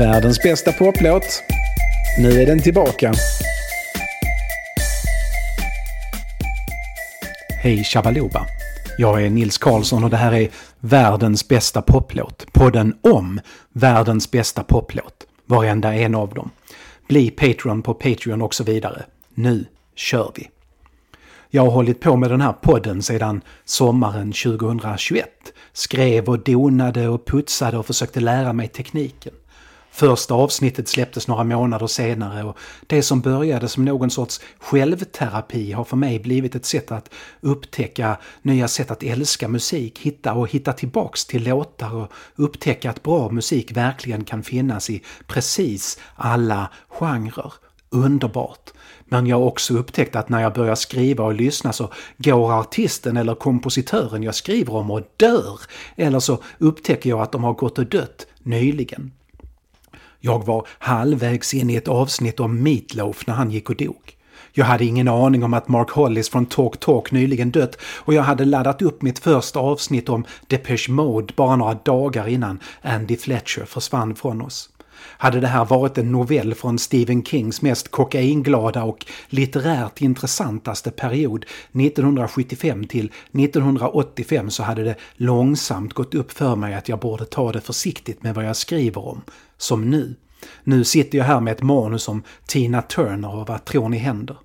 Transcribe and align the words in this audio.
Världens 0.00 0.42
bästa 0.42 0.72
poplåt. 0.72 1.42
Nu 2.18 2.42
är 2.42 2.46
den 2.46 2.62
tillbaka. 2.62 3.12
Hej 7.62 7.84
Shabaloba! 7.84 8.46
Jag 8.98 9.24
är 9.24 9.30
Nils 9.30 9.58
Karlsson 9.58 10.04
och 10.04 10.10
det 10.10 10.16
här 10.16 10.32
är 10.32 10.48
Världens 10.78 11.48
bästa 11.48 11.82
poplåt. 11.82 12.46
Podden 12.52 12.96
om 13.00 13.40
världens 13.72 14.30
bästa 14.30 14.62
poplåt. 14.62 15.26
Varenda 15.46 15.94
en 15.94 16.14
av 16.14 16.34
dem. 16.34 16.50
Bli 17.08 17.30
Patreon 17.30 17.82
på 17.82 17.94
Patreon 17.94 18.42
och 18.42 18.54
så 18.54 18.64
vidare. 18.64 19.02
Nu 19.34 19.64
kör 19.94 20.32
vi! 20.36 20.48
Jag 21.50 21.62
har 21.62 21.70
hållit 21.70 22.00
på 22.00 22.16
med 22.16 22.30
den 22.30 22.40
här 22.40 22.52
podden 22.52 23.02
sedan 23.02 23.40
sommaren 23.64 24.32
2021. 24.32 25.28
Skrev 25.72 26.28
och 26.28 26.38
donade 26.38 27.08
och 27.08 27.26
putsade 27.26 27.78
och 27.78 27.86
försökte 27.86 28.20
lära 28.20 28.52
mig 28.52 28.68
tekniken. 28.68 29.32
Första 29.92 30.34
avsnittet 30.34 30.88
släpptes 30.88 31.28
några 31.28 31.44
månader 31.44 31.86
senare 31.86 32.44
och 32.44 32.58
det 32.86 33.02
som 33.02 33.20
började 33.20 33.68
som 33.68 33.84
någon 33.84 34.10
sorts 34.10 34.40
självterapi 34.58 35.72
har 35.72 35.84
för 35.84 35.96
mig 35.96 36.18
blivit 36.18 36.54
ett 36.54 36.66
sätt 36.66 36.92
att 36.92 37.10
upptäcka 37.40 38.16
nya 38.42 38.68
sätt 38.68 38.90
att 38.90 39.02
älska 39.02 39.48
musik, 39.48 39.98
hitta 39.98 40.32
och 40.32 40.48
hitta 40.48 40.72
tillbaks 40.72 41.24
till 41.24 41.44
låtar 41.44 41.94
och 41.94 42.12
upptäcka 42.36 42.90
att 42.90 43.02
bra 43.02 43.30
musik 43.30 43.76
verkligen 43.76 44.24
kan 44.24 44.42
finnas 44.42 44.90
i 44.90 45.02
precis 45.26 45.98
alla 46.14 46.70
genrer. 46.88 47.52
Underbart! 47.90 48.70
Men 49.04 49.26
jag 49.26 49.38
har 49.38 49.44
också 49.44 49.74
upptäckt 49.74 50.16
att 50.16 50.28
när 50.28 50.40
jag 50.42 50.54
börjar 50.54 50.74
skriva 50.74 51.24
och 51.24 51.34
lyssna 51.34 51.72
så 51.72 51.92
går 52.16 52.60
artisten 52.60 53.16
eller 53.16 53.34
kompositören 53.34 54.22
jag 54.22 54.34
skriver 54.34 54.74
om 54.74 54.90
och 54.90 55.02
dör. 55.16 55.60
Eller 55.96 56.20
så 56.20 56.42
upptäcker 56.58 57.10
jag 57.10 57.20
att 57.20 57.32
de 57.32 57.44
har 57.44 57.54
gått 57.54 57.78
och 57.78 57.86
dött 57.86 58.26
nyligen. 58.42 59.12
Jag 60.20 60.46
var 60.46 60.66
halvvägs 60.78 61.54
in 61.54 61.70
i 61.70 61.76
ett 61.76 61.88
avsnitt 61.88 62.40
om 62.40 62.62
Meatloaf 62.62 63.26
när 63.26 63.34
han 63.34 63.50
gick 63.50 63.70
och 63.70 63.76
dog. 63.76 64.16
Jag 64.52 64.64
hade 64.64 64.84
ingen 64.84 65.08
aning 65.08 65.44
om 65.44 65.54
att 65.54 65.68
Mark 65.68 65.90
Hollis 65.90 66.28
från 66.28 66.46
Talk 66.46 66.80
Talk 66.80 67.12
nyligen 67.12 67.50
dött 67.50 67.76
och 67.82 68.14
jag 68.14 68.22
hade 68.22 68.44
laddat 68.44 68.82
upp 68.82 69.02
mitt 69.02 69.18
första 69.18 69.60
avsnitt 69.60 70.08
om 70.08 70.24
Depeche 70.46 70.88
Mode 70.90 71.34
bara 71.36 71.56
några 71.56 71.74
dagar 71.74 72.28
innan 72.28 72.60
Andy 72.82 73.16
Fletcher 73.16 73.64
försvann 73.64 74.14
från 74.14 74.42
oss. 74.42 74.70
Hade 75.02 75.40
det 75.40 75.46
här 75.46 75.64
varit 75.64 75.98
en 75.98 76.12
novell 76.12 76.54
från 76.54 76.78
Stephen 76.78 77.24
Kings 77.24 77.62
mest 77.62 77.90
kokainglada 77.90 78.82
och 78.82 79.06
litterärt 79.28 80.00
intressantaste 80.00 80.90
period, 80.90 81.44
1975 81.72 82.86
till 82.86 83.12
1985, 83.32 84.50
så 84.50 84.62
hade 84.62 84.84
det 84.84 84.94
långsamt 85.14 85.94
gått 85.94 86.14
upp 86.14 86.32
för 86.32 86.56
mig 86.56 86.74
att 86.74 86.88
jag 86.88 86.98
borde 86.98 87.24
ta 87.24 87.52
det 87.52 87.60
försiktigt 87.60 88.22
med 88.22 88.34
vad 88.34 88.44
jag 88.44 88.56
skriver 88.56 89.08
om. 89.08 89.22
Som 89.56 89.90
nu. 89.90 90.14
Nu 90.64 90.84
sitter 90.84 91.18
jag 91.18 91.24
här 91.24 91.40
med 91.40 91.52
ett 91.52 91.62
manus 91.62 92.08
om 92.08 92.22
Tina 92.46 92.82
Turner 92.82 93.34
och 93.34 93.46
vad 93.46 93.64
tror 93.64 93.88
ni 93.88 93.98
händer? 93.98 94.36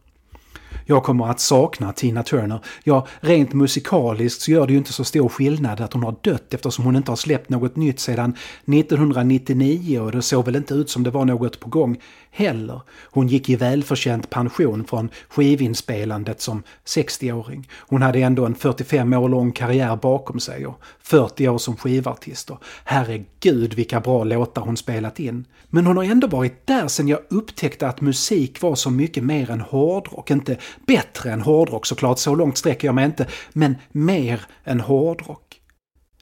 Jag 0.85 1.03
kommer 1.03 1.29
att 1.29 1.39
sakna 1.39 1.93
Tina 1.93 2.23
Turner. 2.23 2.59
Ja, 2.83 3.07
rent 3.19 3.53
musikaliskt 3.53 4.41
så 4.41 4.51
gör 4.51 4.67
det 4.67 4.73
ju 4.73 4.77
inte 4.77 4.93
så 4.93 5.03
stor 5.03 5.29
skillnad 5.29 5.81
att 5.81 5.93
hon 5.93 6.03
har 6.03 6.15
dött 6.21 6.53
eftersom 6.53 6.85
hon 6.85 6.95
inte 6.95 7.11
har 7.11 7.15
släppt 7.15 7.49
något 7.49 7.75
nytt 7.75 7.99
sedan 7.99 8.35
1999 8.65 9.99
och 9.99 10.11
det 10.11 10.21
såg 10.21 10.45
väl 10.45 10.55
inte 10.55 10.73
ut 10.73 10.89
som 10.89 11.03
det 11.03 11.09
var 11.09 11.25
något 11.25 11.59
på 11.59 11.69
gång 11.69 11.97
heller. 12.35 12.81
Hon 13.11 13.27
gick 13.27 13.49
i 13.49 13.55
välförtjänt 13.55 14.29
pension 14.29 14.85
från 14.85 15.09
skivinspelandet 15.29 16.41
som 16.41 16.63
60-åring. 16.85 17.69
Hon 17.71 18.01
hade 18.01 18.19
ändå 18.19 18.45
en 18.45 18.55
45 18.55 19.13
år 19.13 19.29
lång 19.29 19.51
karriär 19.51 19.95
bakom 19.95 20.39
sig 20.39 20.65
och 20.65 20.81
40 20.99 21.47
år 21.49 21.57
som 21.57 21.77
skivartist. 21.77 22.49
Och 22.49 22.63
herregud 22.83 23.73
vilka 23.73 23.99
bra 23.99 24.23
låtar 24.23 24.61
hon 24.61 24.77
spelat 24.77 25.19
in. 25.19 25.45
Men 25.69 25.85
hon 25.85 25.97
har 25.97 26.03
ändå 26.03 26.27
varit 26.27 26.67
där 26.67 26.87
sen 26.87 27.07
jag 27.07 27.19
upptäckte 27.29 27.87
att 27.87 28.01
musik 28.01 28.61
var 28.61 28.75
så 28.75 28.89
mycket 28.89 29.23
mer 29.23 29.51
än 29.51 29.61
hårdrock. 29.61 30.31
Inte 30.31 30.57
bättre 30.87 31.31
än 31.31 31.41
hårdrock 31.41 31.85
såklart, 31.85 32.19
så 32.19 32.35
långt 32.35 32.57
sträcker 32.57 32.87
jag 32.87 32.95
mig 32.95 33.05
inte. 33.05 33.27
Men 33.53 33.75
mer 33.91 34.41
än 34.63 34.79
hårdrock. 34.79 35.61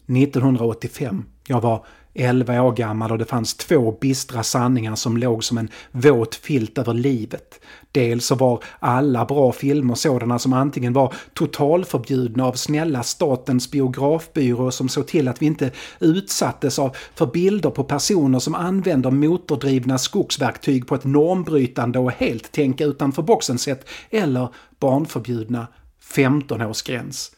1985. 0.07 1.25
Jag 1.47 1.61
var 1.61 1.85
11 2.15 2.61
år 2.61 2.71
gammal 2.71 3.11
och 3.11 3.17
det 3.17 3.25
fanns 3.25 3.53
två 3.53 3.91
bistra 4.01 4.43
sanningar 4.43 4.95
som 4.95 5.17
låg 5.17 5.43
som 5.43 5.57
en 5.57 5.69
våt 5.91 6.35
filt 6.35 6.77
över 6.77 6.93
livet. 6.93 7.59
Dels 7.91 8.25
så 8.25 8.35
var 8.35 8.63
alla 8.79 9.25
bra 9.25 9.51
filmer 9.51 9.95
sådana 9.95 10.39
som 10.39 10.53
antingen 10.53 10.93
var 10.93 11.13
totalförbjudna 11.33 12.45
av 12.45 12.53
snälla 12.53 13.03
statens 13.03 13.71
biografbyrå 13.71 14.71
som 14.71 14.89
såg 14.89 15.07
till 15.07 15.27
att 15.27 15.41
vi 15.41 15.45
inte 15.45 15.71
utsattes 15.99 16.79
av 16.79 16.95
för 17.15 17.25
bilder 17.25 17.69
på 17.69 17.83
personer 17.83 18.39
som 18.39 18.55
använder 18.55 19.11
motordrivna 19.11 19.97
skogsverktyg 19.97 20.87
på 20.87 20.95
ett 20.95 21.03
normbrytande 21.03 21.99
och 21.99 22.11
helt 22.11 22.51
tänka 22.51 22.85
utanför 22.85 23.21
boxen 23.21 23.57
sätt 23.57 23.89
eller 24.09 24.47
barnförbjudna 24.79 25.67
15-årsgräns. 26.15 27.31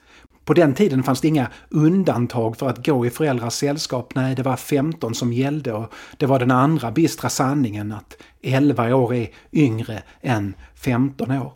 På 0.46 0.54
den 0.54 0.74
tiden 0.74 1.04
fanns 1.04 1.22
det 1.22 1.28
inga 1.28 1.48
undantag 1.70 2.58
för 2.58 2.70
att 2.70 2.86
gå 2.86 3.06
i 3.06 3.10
föräldrars 3.10 3.54
sällskap. 3.54 4.16
Nej, 4.16 4.36
det 4.36 4.44
var 4.44 4.56
15 4.56 5.16
som 5.16 5.34
gällde 5.34 5.74
och 5.74 5.94
det 6.18 6.26
var 6.26 6.40
den 6.40 6.52
andra 6.52 6.92
bistra 6.92 7.30
sanningen 7.30 7.92
att 7.92 8.18
11 8.42 8.96
år 8.96 9.14
är 9.14 9.28
yngre 9.54 10.04
än 10.22 10.54
15 10.76 11.32
år. 11.32 11.54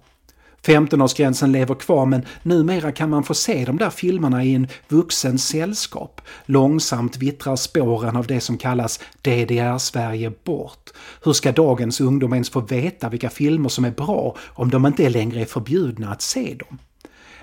15-årsgränsen 0.65 1.51
lever 1.51 1.75
kvar 1.75 2.05
men 2.05 2.25
numera 2.43 2.91
kan 2.91 3.09
man 3.09 3.23
få 3.23 3.33
se 3.33 3.65
de 3.65 3.77
där 3.77 3.89
filmerna 3.89 4.43
i 4.43 4.55
en 4.55 4.67
vuxens 4.87 5.47
sällskap. 5.47 6.21
Långsamt 6.45 7.17
vittrar 7.17 7.55
spåren 7.55 8.15
av 8.15 8.27
det 8.27 8.41
som 8.41 8.57
kallas 8.57 8.99
DDR-Sverige 9.21 10.31
bort. 10.43 10.89
Hur 11.23 11.33
ska 11.33 11.51
dagens 11.51 12.01
ungdom 12.01 12.33
ens 12.33 12.49
få 12.49 12.59
veta 12.59 13.09
vilka 13.09 13.29
filmer 13.29 13.69
som 13.69 13.85
är 13.85 13.91
bra 13.91 14.35
om 14.47 14.69
de 14.69 14.85
inte 14.85 15.09
längre 15.09 15.41
är 15.41 15.45
förbjudna 15.45 16.11
att 16.11 16.21
se 16.21 16.55
dem? 16.59 16.79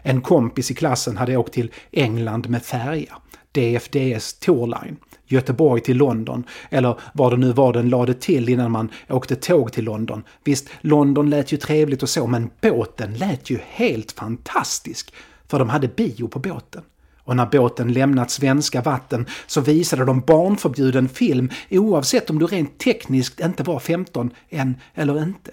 En 0.08 0.20
kompis 0.20 0.70
i 0.70 0.74
klassen 0.74 1.16
hade 1.16 1.36
åkt 1.36 1.52
till 1.52 1.72
England 1.92 2.48
med 2.48 2.62
färja. 2.62 3.16
DFDS 3.52 4.34
Tourline. 4.34 4.96
Göteborg 5.26 5.80
till 5.80 5.96
London, 5.96 6.44
eller 6.70 7.00
vad 7.14 7.32
det 7.32 7.36
nu 7.36 7.52
var 7.52 7.72
den 7.72 7.88
lade 7.88 8.14
till 8.14 8.48
innan 8.48 8.70
man 8.70 8.88
åkte 9.08 9.36
tåg 9.36 9.72
till 9.72 9.84
London. 9.84 10.22
Visst, 10.44 10.68
London 10.80 11.30
lät 11.30 11.52
ju 11.52 11.56
trevligt 11.56 12.02
och 12.02 12.08
så, 12.08 12.26
men 12.26 12.50
båten 12.60 13.14
lät 13.14 13.50
ju 13.50 13.58
helt 13.68 14.12
fantastisk. 14.12 15.14
För 15.48 15.58
de 15.58 15.68
hade 15.68 15.88
bio 15.88 16.28
på 16.28 16.38
båten. 16.38 16.82
Och 17.18 17.36
när 17.36 17.46
båten 17.46 17.92
lämnat 17.92 18.30
svenska 18.30 18.82
vatten 18.82 19.26
så 19.46 19.60
visade 19.60 20.04
de 20.04 20.20
barnförbjuden 20.20 21.08
film 21.08 21.50
oavsett 21.70 22.30
om 22.30 22.38
du 22.38 22.46
rent 22.46 22.78
tekniskt 22.78 23.40
inte 23.40 23.62
var 23.62 23.78
15 23.78 24.30
än 24.50 24.74
eller 24.94 25.22
inte. 25.22 25.50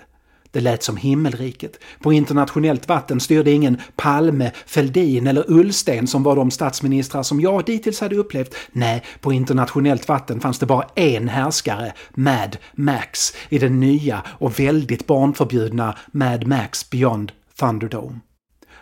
Det 0.53 0.59
lät 0.59 0.84
som 0.84 0.97
himmelriket. 0.97 1.80
På 2.00 2.14
internationellt 2.14 2.88
vatten 2.88 3.19
styrde 3.19 3.52
ingen 3.52 3.81
Palme, 3.96 4.52
Feldin 4.66 5.28
eller 5.28 5.52
Ullsten 5.52 6.08
som 6.08 6.24
var 6.24 6.36
de 6.36 6.52
statsministrar 6.52 7.24
som 7.24 7.41
jag 7.41 7.66
dittills 7.66 8.02
hade 8.02 8.16
upplevt. 8.16 8.56
Nej, 8.72 9.03
på 9.22 9.34
internationellt 9.34 10.08
vatten 10.08 10.40
fanns 10.40 10.59
det 10.59 10.66
bara 10.66 10.88
en 10.96 11.28
härskare, 11.28 11.94
Mad 12.09 12.58
Max, 12.74 13.34
i 13.50 13.59
den 13.59 13.80
nya 13.80 14.24
och 14.28 14.59
väldigt 14.59 15.08
barnförbjudna 15.08 15.97
Mad 16.12 16.47
Max 16.47 16.90
Beyond 16.90 17.31
Thunderdome. 17.59 18.19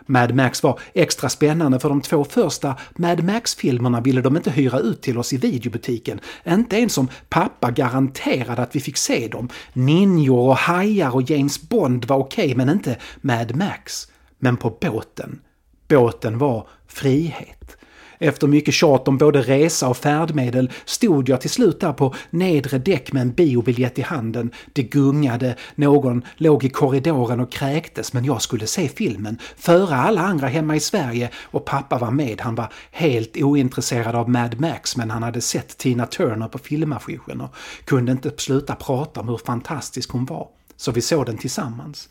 Mad 0.05 0.35
Max 0.35 0.63
var 0.63 0.79
extra 0.93 1.29
spännande 1.29 1.79
för 1.79 1.89
de 1.89 2.01
två 2.01 2.23
första 2.23 2.75
Mad 2.95 3.23
Max-filmerna 3.23 4.01
ville 4.01 4.21
de 4.21 4.37
inte 4.37 4.51
hyra 4.51 4.79
ut 4.79 5.01
till 5.01 5.17
oss 5.17 5.33
i 5.33 5.37
videobutiken. 5.37 6.19
Inte 6.45 6.75
ens 6.77 6.93
som 6.93 7.07
pappa 7.29 7.71
garanterade 7.71 8.61
att 8.61 8.75
vi 8.75 8.79
fick 8.79 8.97
se 8.97 9.27
dem. 9.27 9.49
Ninjor 9.73 10.47
och 10.47 10.57
hajar 10.57 11.15
och 11.15 11.29
James 11.29 11.69
Bond 11.69 12.05
var 12.05 12.17
okej, 12.17 12.45
okay, 12.45 12.55
men 12.55 12.69
inte 12.69 12.97
Mad 13.21 13.55
Max. 13.55 14.07
Men 14.39 14.57
på 14.57 14.77
båten. 14.81 15.39
Båten 15.87 16.37
var 16.37 16.67
frihet. 16.87 17.77
Efter 18.23 18.47
mycket 18.47 18.73
tjat 18.73 19.07
om 19.07 19.17
både 19.17 19.41
resa 19.41 19.87
och 19.89 19.97
färdmedel 19.97 20.71
stod 20.85 21.29
jag 21.29 21.41
till 21.41 21.49
slut 21.49 21.79
där 21.79 21.93
på 21.93 22.15
nedre 22.29 22.77
däck 22.77 23.13
med 23.13 23.21
en 23.21 23.31
biobiljett 23.31 23.99
i 23.99 24.01
handen. 24.01 24.51
Det 24.73 24.83
gungade, 24.83 25.55
någon 25.75 26.23
låg 26.37 26.63
i 26.63 26.69
korridoren 26.69 27.39
och 27.39 27.51
kräktes 27.51 28.13
men 28.13 28.25
jag 28.25 28.41
skulle 28.41 28.67
se 28.67 28.87
filmen 28.87 29.37
före 29.57 29.95
alla 29.95 30.21
andra 30.21 30.47
hemma 30.47 30.75
i 30.75 30.79
Sverige 30.79 31.29
och 31.43 31.65
pappa 31.65 31.97
var 31.97 32.11
med. 32.11 32.41
Han 32.41 32.55
var 32.55 32.73
helt 32.91 33.37
ointresserad 33.37 34.15
av 34.15 34.29
Mad 34.29 34.59
Max 34.59 34.97
men 34.97 35.11
han 35.11 35.23
hade 35.23 35.41
sett 35.41 35.77
Tina 35.77 36.05
Turner 36.05 36.47
på 36.47 36.57
filmaffischen 36.57 37.41
och 37.41 37.55
kunde 37.85 38.11
inte 38.11 38.31
sluta 38.37 38.75
prata 38.75 39.19
om 39.19 39.27
hur 39.27 39.37
fantastisk 39.37 40.11
hon 40.11 40.25
var. 40.25 40.47
Så 40.77 40.91
vi 40.91 41.01
såg 41.01 41.25
den 41.25 41.37
tillsammans. 41.37 42.09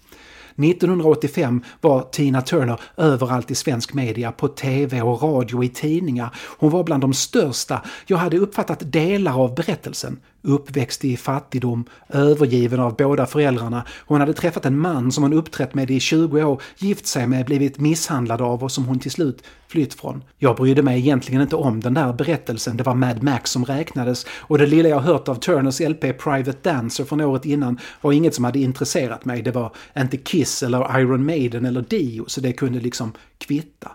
1985 0.64 1.64
var 1.80 2.02
Tina 2.02 2.42
Turner 2.42 2.80
överallt 2.96 3.50
i 3.50 3.54
svensk 3.54 3.94
media, 3.94 4.32
på 4.32 4.48
TV 4.48 5.02
och 5.02 5.22
radio, 5.22 5.64
i 5.64 5.68
tidningar. 5.68 6.36
Hon 6.58 6.70
var 6.70 6.84
bland 6.84 7.02
de 7.02 7.14
största. 7.14 7.82
Jag 8.06 8.16
hade 8.16 8.38
uppfattat 8.38 8.92
delar 8.92 9.40
av 9.42 9.54
berättelsen 9.54 10.18
uppväxt 10.42 11.04
i 11.04 11.16
fattigdom, 11.16 11.84
övergiven 12.08 12.80
av 12.80 12.96
båda 12.96 13.26
föräldrarna. 13.26 13.84
Hon 14.06 14.20
hade 14.20 14.34
träffat 14.34 14.66
en 14.66 14.78
man 14.78 15.12
som 15.12 15.22
hon 15.22 15.32
uppträtt 15.32 15.74
med 15.74 15.90
i 15.90 16.00
20 16.00 16.44
år, 16.44 16.62
gift 16.78 17.06
sig 17.06 17.26
med, 17.26 17.46
blivit 17.46 17.78
misshandlad 17.78 18.40
av 18.40 18.64
och 18.64 18.72
som 18.72 18.84
hon 18.84 18.98
till 18.98 19.10
slut 19.10 19.42
flytt 19.68 19.94
från. 19.94 20.24
Jag 20.38 20.56
brydde 20.56 20.82
mig 20.82 20.98
egentligen 20.98 21.42
inte 21.42 21.56
om 21.56 21.80
den 21.80 21.94
där 21.94 22.12
berättelsen, 22.12 22.76
det 22.76 22.82
var 22.82 22.94
Mad 22.94 23.22
Max 23.22 23.50
som 23.50 23.64
räknades 23.64 24.26
och 24.30 24.58
det 24.58 24.66
lilla 24.66 24.88
jag 24.88 25.00
hört 25.00 25.28
av 25.28 25.34
Turners 25.34 25.80
LP 25.80 26.00
Private 26.00 26.58
Dancer 26.62 27.04
från 27.04 27.20
året 27.20 27.44
innan 27.44 27.78
var 28.00 28.12
inget 28.12 28.34
som 28.34 28.44
hade 28.44 28.58
intresserat 28.58 29.24
mig. 29.24 29.42
Det 29.42 29.50
var 29.50 29.72
inte 29.98 30.16
Kiss 30.16 30.62
eller 30.62 31.00
Iron 31.00 31.24
Maiden 31.24 31.64
eller 31.64 31.82
Dio, 31.82 32.24
så 32.26 32.40
det 32.40 32.52
kunde 32.52 32.80
liksom 32.80 33.12
kvitta. 33.38 33.90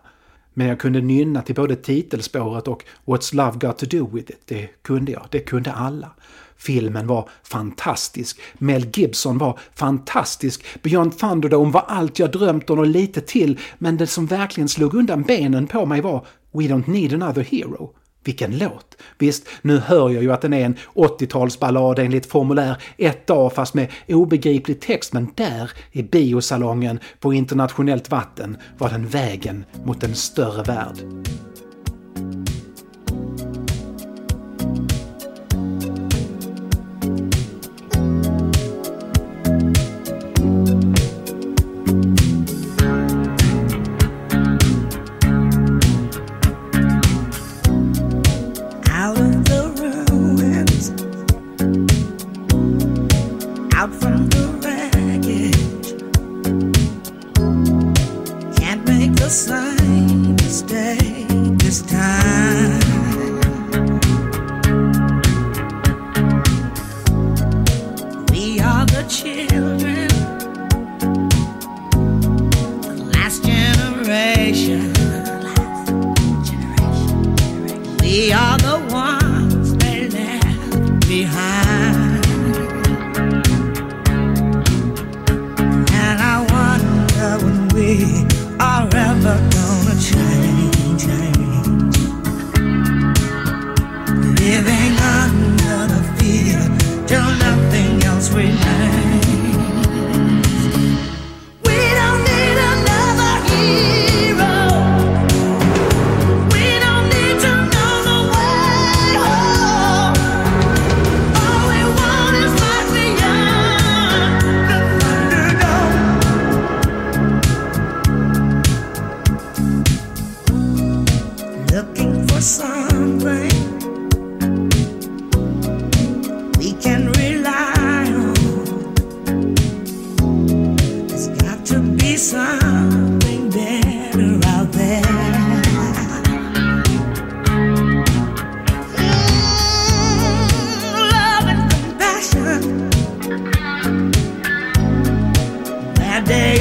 Men 0.58 0.68
jag 0.68 0.80
kunde 0.80 1.02
nynna 1.02 1.42
till 1.42 1.56
både 1.56 1.76
titelspåret 1.76 2.68
och 2.68 2.84
What's 3.06 3.36
Love 3.36 3.58
Got 3.60 3.78
To 3.78 3.86
Do 3.86 4.10
With 4.14 4.32
It. 4.32 4.42
Det 4.46 4.70
kunde 4.82 5.12
jag, 5.12 5.28
det 5.32 5.40
kunde 5.40 5.72
alla. 5.72 6.12
Filmen 6.58 7.08
var 7.08 7.30
fantastisk. 7.44 8.40
Mel 8.54 8.88
Gibson 8.94 9.38
var 9.38 9.60
fantastisk. 9.76 10.66
Beyond 10.82 11.20
Thunderdome 11.20 11.72
var 11.72 11.86
allt 11.88 12.20
jag 12.20 12.32
drömt 12.32 12.70
om 12.70 12.80
och 12.80 12.88
lite 12.88 13.22
till. 13.22 13.60
Men 13.78 13.98
det 13.98 14.08
som 14.08 14.26
verkligen 14.26 14.70
slog 14.70 14.94
undan 14.94 15.24
benen 15.24 15.68
på 15.68 15.86
mig 15.86 16.02
var 16.02 16.26
We 16.52 16.64
Don't 16.64 16.90
Need 16.90 17.14
Another 17.14 17.44
Hero. 17.44 17.94
Vilken 18.26 18.58
låt! 18.58 18.98
Visst, 19.18 19.48
nu 19.62 19.78
hör 19.78 20.10
jag 20.10 20.24
ju 20.24 20.32
att 20.32 20.42
den 20.42 20.54
är 20.54 20.66
en 20.66 20.76
80-talsballad 20.94 22.00
enligt 22.00 22.26
formulär 22.26 22.84
1A 22.98 23.50
fast 23.50 23.74
med 23.74 23.92
obegriplig 24.08 24.82
text 24.82 25.14
men 25.14 25.32
där 25.36 25.72
i 25.92 26.04
biosalongen 26.04 27.00
på 27.20 27.34
internationellt 27.34 28.12
vatten 28.12 28.58
var 28.78 28.90
den 28.90 29.08
vägen 29.08 29.66
mot 29.84 30.04
en 30.04 30.16
större 30.16 30.64
värld. 30.64 30.98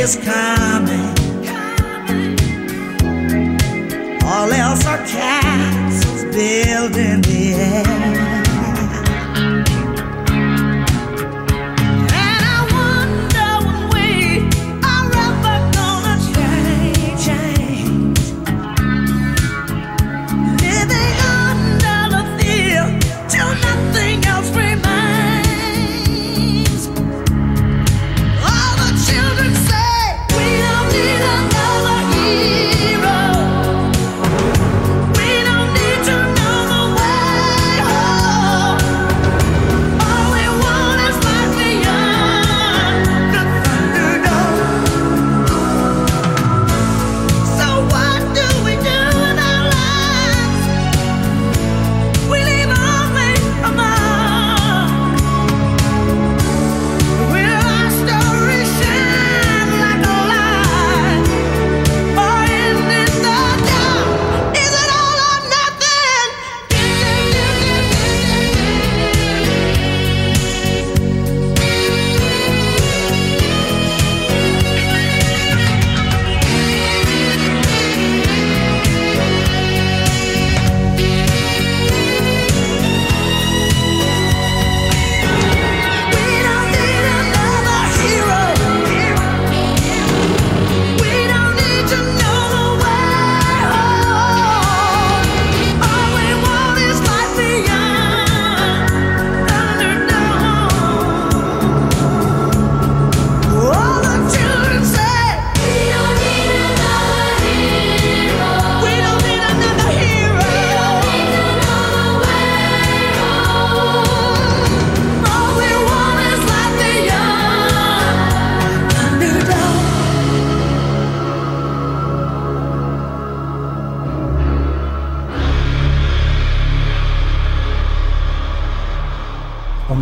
this 0.04 0.16
kind. 0.16 0.53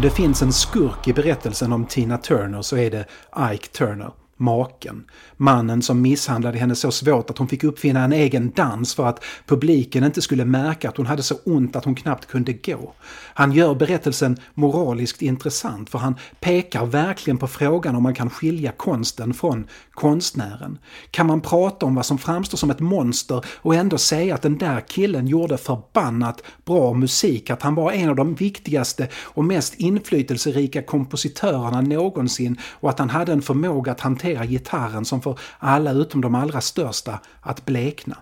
Det 0.02 0.11
finns 0.11 0.42
en 0.42 0.52
skurk 0.52 1.09
i 1.09 1.12
berättelsen 1.12 1.73
om 1.73 1.87
Tina 1.87 2.18
Turner 2.18 2.62
så 2.62 2.76
är 2.76 2.90
det 2.90 3.06
Ike 3.52 3.66
Turner 3.66 4.11
maken. 4.42 5.04
Mannen 5.37 5.82
som 5.82 6.02
misshandlade 6.02 6.58
henne 6.58 6.75
så 6.75 6.90
svårt 6.90 7.30
att 7.30 7.38
hon 7.38 7.49
fick 7.49 7.64
uppfinna 7.64 8.04
en 8.04 8.12
egen 8.12 8.52
dans 8.56 8.94
för 8.94 9.06
att 9.06 9.25
publiken 9.46 10.04
inte 10.04 10.22
skulle 10.22 10.44
märka 10.44 10.88
att 10.88 10.96
hon 10.96 11.06
hade 11.06 11.22
så 11.22 11.34
ont 11.44 11.76
att 11.76 11.84
hon 11.84 11.94
knappt 11.94 12.26
kunde 12.26 12.52
gå. 12.52 12.94
Han 13.34 13.52
gör 13.52 13.75
berättelsen 13.75 14.37
moraliskt 14.54 15.22
intressant 15.22 15.90
för 15.90 15.99
han 15.99 16.16
pekar 16.40 16.87
verkligen 16.87 17.38
på 17.38 17.46
frågan 17.46 17.96
om 17.96 18.02
man 18.02 18.14
kan 18.14 18.30
skilja 18.30 18.72
konsten 18.72 19.34
från 19.34 19.66
konstnären. 19.90 20.78
Kan 21.11 21.26
man 21.26 21.40
prata 21.40 21.87
om 21.87 21.94
vad 21.94 22.06
som 22.06 22.18
framstår 22.18 22.58
som 22.58 22.70
ett 22.70 22.80
monster 22.80 23.44
och 23.56 23.75
ändå 23.75 23.99
säga 23.99 24.34
att 24.34 24.42
den 24.42 24.58
där 24.58 24.80
killen 24.80 25.26
gjorde 25.26 25.58
förbannat 25.58 26.42
bra 26.64 26.94
musik, 26.94 27.50
att 27.50 27.62
han 27.62 27.75
var 27.75 27.92
en 27.92 28.08
av 28.08 28.16
de 28.16 28.34
viktigaste 28.34 29.08
och 29.22 29.44
mest 29.44 29.75
inflytelserika 29.75 30.82
kompositörerna 30.82 31.80
någonsin 31.80 32.56
och 32.80 32.90
att 32.90 32.99
han 32.99 33.11
hade 33.11 33.32
en 33.32 33.42
förmåga 33.42 33.92
att 33.92 34.00
hantera 34.00 34.31
gitarren 34.46 35.04
som 35.04 35.22
får 35.22 35.38
alla 35.58 35.92
utom 35.92 36.20
de 36.20 36.34
allra 36.34 36.60
största 36.60 37.20
att 37.40 37.64
blekna. 37.66 38.16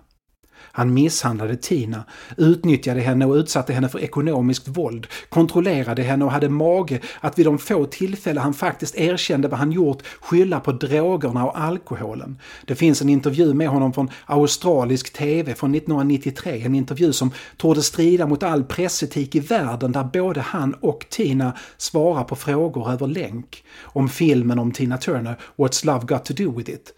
Han 0.71 0.93
misshandlade 0.93 1.55
Tina, 1.55 2.03
utnyttjade 2.37 3.01
henne 3.01 3.25
och 3.25 3.33
utsatte 3.35 3.73
henne 3.73 3.89
för 3.89 3.99
ekonomiskt 3.99 4.67
våld, 4.67 5.07
kontrollerade 5.29 6.01
henne 6.01 6.25
och 6.25 6.31
hade 6.31 6.49
mage 6.49 6.99
att 7.19 7.39
vid 7.39 7.45
de 7.45 7.57
få 7.57 7.85
tillfällen 7.85 8.43
han 8.43 8.53
faktiskt 8.53 8.95
erkände 8.95 9.47
vad 9.47 9.59
han 9.59 9.71
gjort 9.71 10.03
skylla 10.21 10.59
på 10.59 10.71
drogerna 10.71 11.45
och 11.45 11.59
alkoholen. 11.59 12.39
Det 12.65 12.75
finns 12.75 13.01
en 13.01 13.09
intervju 13.09 13.53
med 13.53 13.67
honom 13.67 13.93
från 13.93 14.09
australisk 14.25 15.13
TV 15.13 15.55
från 15.55 15.75
1993, 15.75 16.61
en 16.65 16.75
intervju 16.75 17.13
som 17.13 17.31
torde 17.57 17.81
strida 17.81 18.27
mot 18.27 18.43
all 18.43 18.63
pressetik 18.63 19.35
i 19.35 19.39
världen 19.39 19.91
där 19.91 20.03
både 20.03 20.41
han 20.41 20.73
och 20.73 21.05
Tina 21.09 21.53
svarar 21.77 22.23
på 22.23 22.35
frågor 22.35 22.91
över 22.91 23.07
länk. 23.07 23.63
Om 23.81 24.09
filmen 24.09 24.59
om 24.59 24.71
Tina 24.71 24.97
Turner, 24.97 25.35
What's 25.55 25.85
Love 25.85 26.05
Got 26.05 26.25
To 26.25 26.33
Do 26.33 26.51
With 26.51 26.69
It? 26.69 26.93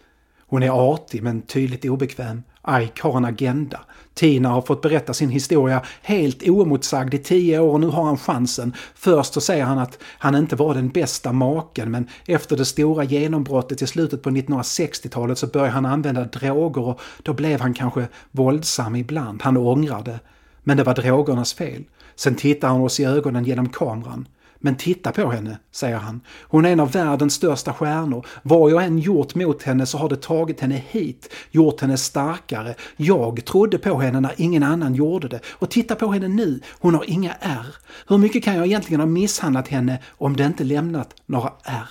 Hon 0.46 0.62
är 0.62 0.94
artig 0.94 1.22
men 1.22 1.42
tydligt 1.42 1.84
obekväm. 1.84 2.42
Ike 2.68 3.02
har 3.02 3.16
en 3.16 3.24
agenda. 3.24 3.80
Tina 4.14 4.48
har 4.48 4.62
fått 4.62 4.82
berätta 4.82 5.14
sin 5.14 5.30
historia 5.30 5.82
helt 6.02 6.42
oemotsagd 6.42 7.14
i 7.14 7.18
tio 7.18 7.58
år 7.58 7.72
och 7.72 7.80
nu 7.80 7.86
har 7.86 8.04
han 8.04 8.18
chansen. 8.18 8.74
Först 8.94 9.34
så 9.34 9.40
säger 9.40 9.64
han 9.64 9.78
att 9.78 9.98
han 10.18 10.34
inte 10.34 10.56
var 10.56 10.74
den 10.74 10.88
bästa 10.88 11.32
maken 11.32 11.90
men 11.90 12.08
efter 12.26 12.56
det 12.56 12.64
stora 12.64 13.04
genombrottet 13.04 13.82
i 13.82 13.86
slutet 13.86 14.22
på 14.22 14.30
1960-talet 14.30 15.38
så 15.38 15.46
började 15.46 15.72
han 15.72 15.86
använda 15.86 16.24
droger 16.24 16.82
och 16.82 17.00
då 17.22 17.32
blev 17.32 17.60
han 17.60 17.74
kanske 17.74 18.08
våldsam 18.30 18.96
ibland. 18.96 19.42
Han 19.42 19.56
ångrade. 19.56 20.20
Men 20.62 20.76
det 20.76 20.84
var 20.84 20.94
drogernas 20.94 21.54
fel. 21.54 21.84
Sen 22.16 22.34
tittar 22.34 22.68
han 22.68 22.80
oss 22.80 23.00
i 23.00 23.04
ögonen 23.04 23.44
genom 23.44 23.68
kameran. 23.68 24.28
Men 24.64 24.76
titta 24.76 25.12
på 25.12 25.30
henne, 25.30 25.58
säger 25.72 25.96
han. 25.96 26.20
Hon 26.42 26.64
är 26.64 26.72
en 26.72 26.80
av 26.80 26.92
världens 26.92 27.34
största 27.34 27.72
stjärnor. 27.72 28.26
Vad 28.42 28.70
jag 28.70 28.84
än 28.84 28.98
gjort 28.98 29.34
mot 29.34 29.62
henne 29.62 29.86
så 29.86 29.98
har 29.98 30.08
det 30.08 30.22
tagit 30.22 30.60
henne 30.60 30.82
hit, 30.88 31.32
gjort 31.50 31.80
henne 31.80 31.96
starkare. 31.96 32.74
Jag 32.96 33.44
trodde 33.44 33.78
på 33.78 34.00
henne 34.00 34.20
när 34.20 34.34
ingen 34.36 34.62
annan 34.62 34.94
gjorde 34.94 35.28
det. 35.28 35.40
Och 35.52 35.70
titta 35.70 35.94
på 35.94 36.12
henne 36.12 36.28
nu, 36.28 36.60
hon 36.80 36.94
har 36.94 37.10
inga 37.10 37.32
ärr. 37.40 37.66
Hur 38.08 38.18
mycket 38.18 38.44
kan 38.44 38.56
jag 38.56 38.66
egentligen 38.66 39.00
ha 39.00 39.06
misshandlat 39.06 39.68
henne 39.68 39.98
om 40.10 40.36
det 40.36 40.44
inte 40.44 40.64
lämnat 40.64 41.14
några 41.26 41.52
ärr? 41.64 41.88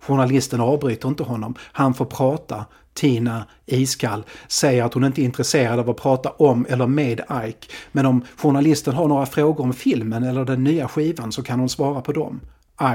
Journalisten 0.00 0.60
avbryter 0.60 1.08
inte 1.08 1.22
honom. 1.22 1.54
Han 1.60 1.94
får 1.94 2.04
prata. 2.04 2.64
Tina, 2.94 3.46
iskall, 3.66 4.24
säger 4.48 4.84
att 4.84 4.94
hon 4.94 5.04
inte 5.04 5.22
är 5.22 5.24
intresserad 5.24 5.78
av 5.78 5.90
att 5.90 5.96
prata 5.96 6.30
om 6.30 6.66
eller 6.68 6.86
med 6.86 7.20
Ike. 7.46 7.66
Men 7.92 8.06
om 8.06 8.24
journalisten 8.36 8.94
har 8.94 9.08
några 9.08 9.26
frågor 9.26 9.64
om 9.64 9.72
filmen 9.72 10.22
eller 10.22 10.44
den 10.44 10.64
nya 10.64 10.88
skivan 10.88 11.32
så 11.32 11.42
kan 11.42 11.60
hon 11.60 11.68
svara 11.68 12.00
på 12.00 12.12
dem. 12.12 12.40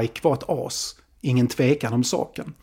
Ike 0.04 0.20
var 0.24 0.34
ett 0.34 0.50
as. 0.50 0.96
Ingen 1.22 1.48
tvekan 1.48 1.94
om 1.94 2.04
saken. 2.04 2.54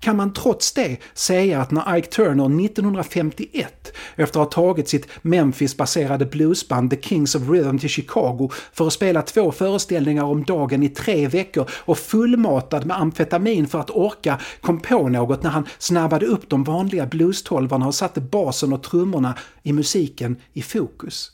Kan 0.00 0.16
man 0.16 0.32
trots 0.32 0.72
det 0.72 0.96
säga 1.14 1.60
att 1.60 1.70
när 1.70 1.96
Ike 1.96 2.08
Turner 2.08 2.64
1951, 2.64 3.92
efter 4.16 4.40
att 4.40 4.54
ha 4.54 4.62
tagit 4.62 4.88
sitt 4.88 5.06
Memphis-baserade 5.22 6.26
bluesband 6.26 6.90
The 6.90 7.02
Kings 7.02 7.34
of 7.34 7.48
Rhythm 7.48 7.78
till 7.78 7.88
Chicago 7.88 8.50
för 8.72 8.86
att 8.86 8.92
spela 8.92 9.22
två 9.22 9.52
föreställningar 9.52 10.24
om 10.24 10.44
dagen 10.44 10.82
i 10.82 10.88
tre 10.88 11.28
veckor 11.28 11.70
och 11.70 11.98
fullmatad 11.98 12.86
med 12.86 13.00
amfetamin 13.00 13.68
för 13.68 13.80
att 13.80 13.90
orka, 13.90 14.40
kom 14.60 14.80
på 14.80 15.08
något 15.08 15.42
när 15.42 15.50
han 15.50 15.66
snabbade 15.78 16.26
upp 16.26 16.50
de 16.50 16.64
vanliga 16.64 17.06
bluestolvarna 17.06 17.86
och 17.86 17.94
satte 17.94 18.20
basen 18.20 18.72
och 18.72 18.82
trummorna 18.82 19.34
i 19.62 19.72
musiken 19.72 20.36
i 20.52 20.62
fokus. 20.62 21.32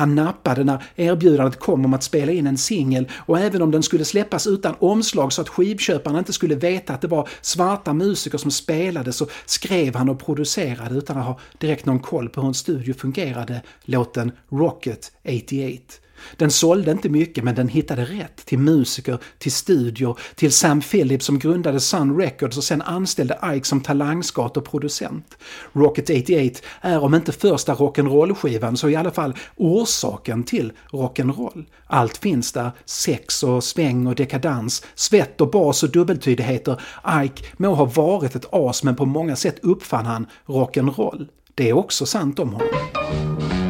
Han 0.00 0.14
nappade 0.14 0.64
när 0.64 0.82
erbjudandet 0.96 1.60
kom 1.60 1.84
om 1.84 1.94
att 1.94 2.02
spela 2.02 2.32
in 2.32 2.46
en 2.46 2.58
singel 2.58 3.08
och 3.26 3.38
även 3.38 3.62
om 3.62 3.70
den 3.70 3.82
skulle 3.82 4.04
släppas 4.04 4.46
utan 4.46 4.74
omslag 4.78 5.32
så 5.32 5.42
att 5.42 5.48
skivköparna 5.48 6.18
inte 6.18 6.32
skulle 6.32 6.54
veta 6.54 6.94
att 6.94 7.00
det 7.00 7.08
var 7.08 7.28
svarta 7.40 7.92
musiker 7.92 8.38
som 8.38 8.50
spelade 8.50 9.12
så 9.12 9.26
skrev 9.46 9.94
han 9.94 10.08
och 10.08 10.18
producerade 10.18 10.94
utan 10.94 11.18
att 11.18 11.24
ha 11.24 11.38
direkt 11.58 11.86
någon 11.86 12.00
koll 12.00 12.28
på 12.28 12.40
hur 12.40 12.48
en 12.48 12.54
studio 12.54 12.94
fungerade 12.94 13.62
låten 13.84 14.32
Rocket 14.48 15.12
88. 15.24 16.09
Den 16.36 16.50
sålde 16.50 16.90
inte 16.90 17.08
mycket 17.08 17.44
men 17.44 17.54
den 17.54 17.68
hittade 17.68 18.04
rätt 18.04 18.36
till 18.44 18.58
musiker, 18.58 19.18
till 19.38 19.52
studior, 19.52 20.18
till 20.34 20.52
Sam 20.52 20.80
Phillips 20.80 21.26
som 21.26 21.38
grundade 21.38 21.80
Sun 21.80 22.20
Records 22.20 22.56
och 22.56 22.64
sen 22.64 22.82
anställde 22.82 23.38
Ike 23.44 23.66
som 23.66 23.80
talangscout 23.80 24.56
och 24.56 24.64
producent. 24.64 25.36
Rocket 25.72 26.10
88 26.10 26.66
är 26.80 27.02
om 27.02 27.14
inte 27.14 27.32
första 27.32 27.74
rock'n'roll-skivan 27.74 28.76
så 28.76 28.88
i 28.88 28.96
alla 28.96 29.10
fall 29.10 29.34
orsaken 29.56 30.44
till 30.44 30.72
rock'n'roll. 30.90 31.64
Allt 31.86 32.16
finns 32.16 32.52
där, 32.52 32.70
sex 32.84 33.42
och 33.42 33.64
sväng 33.64 34.06
och 34.06 34.14
dekadans, 34.14 34.84
svett 34.94 35.40
och 35.40 35.50
bas 35.50 35.82
och 35.82 35.90
dubbeltydigheter. 35.90 36.80
Ike 37.24 37.44
må 37.56 37.74
ha 37.74 37.84
varit 37.84 38.34
ett 38.34 38.46
as 38.52 38.82
men 38.82 38.96
på 38.96 39.06
många 39.06 39.36
sätt 39.36 39.58
uppfann 39.62 40.06
han 40.06 40.26
rock'n'roll. 40.46 41.28
Det 41.54 41.68
är 41.68 41.72
också 41.72 42.06
sant 42.06 42.38
om 42.38 42.52
honom. 42.52 43.69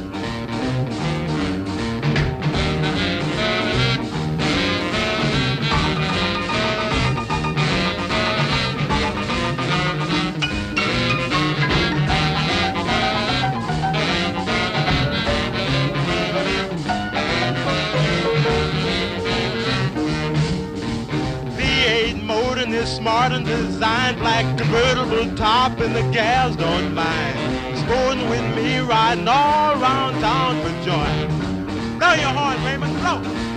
Is 22.81 22.89
smart 22.89 23.31
and 23.31 23.45
designed, 23.45 24.17
black 24.17 24.45
convertible 24.57 25.35
top, 25.35 25.79
and 25.79 25.95
the 25.95 26.01
gals 26.11 26.55
don't 26.55 26.93
mind. 26.95 27.77
Sporting 27.77 28.27
with 28.29 28.55
me, 28.55 28.79
riding 28.79 29.27
all 29.27 29.79
around 29.79 30.19
town 30.19 30.59
for 30.61 30.73
joy. 30.83 31.11
Blow 31.99 32.13
your 32.13 32.33
horn, 32.33 32.63
Raymond, 32.65 32.93
blow. 32.99 33.50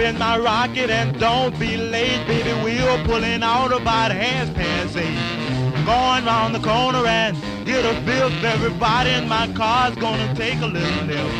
In 0.00 0.18
my 0.18 0.38
rocket 0.38 0.88
and 0.88 1.20
don't 1.20 1.56
be 1.58 1.76
late, 1.76 2.26
baby. 2.26 2.52
We're 2.64 3.04
pulling 3.04 3.42
out 3.42 3.70
about 3.70 4.10
half 4.10 4.52
past 4.54 4.96
eight. 4.96 5.84
Going 5.84 6.24
round 6.24 6.54
the 6.54 6.58
corner 6.58 7.06
and 7.06 7.36
get 7.66 7.84
a 7.84 7.94
fifth. 8.06 8.42
Everybody 8.42 9.10
in 9.10 9.28
my 9.28 9.46
car's 9.52 9.94
gonna 9.96 10.34
take 10.34 10.58
a 10.62 10.66
little 10.66 11.04
lift. 11.04 11.34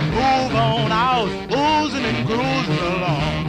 Move 0.00 0.54
on 0.56 0.90
out, 0.90 1.28
oozing 1.52 2.04
and 2.04 2.26
cruising 2.26 2.78
along. 2.78 3.47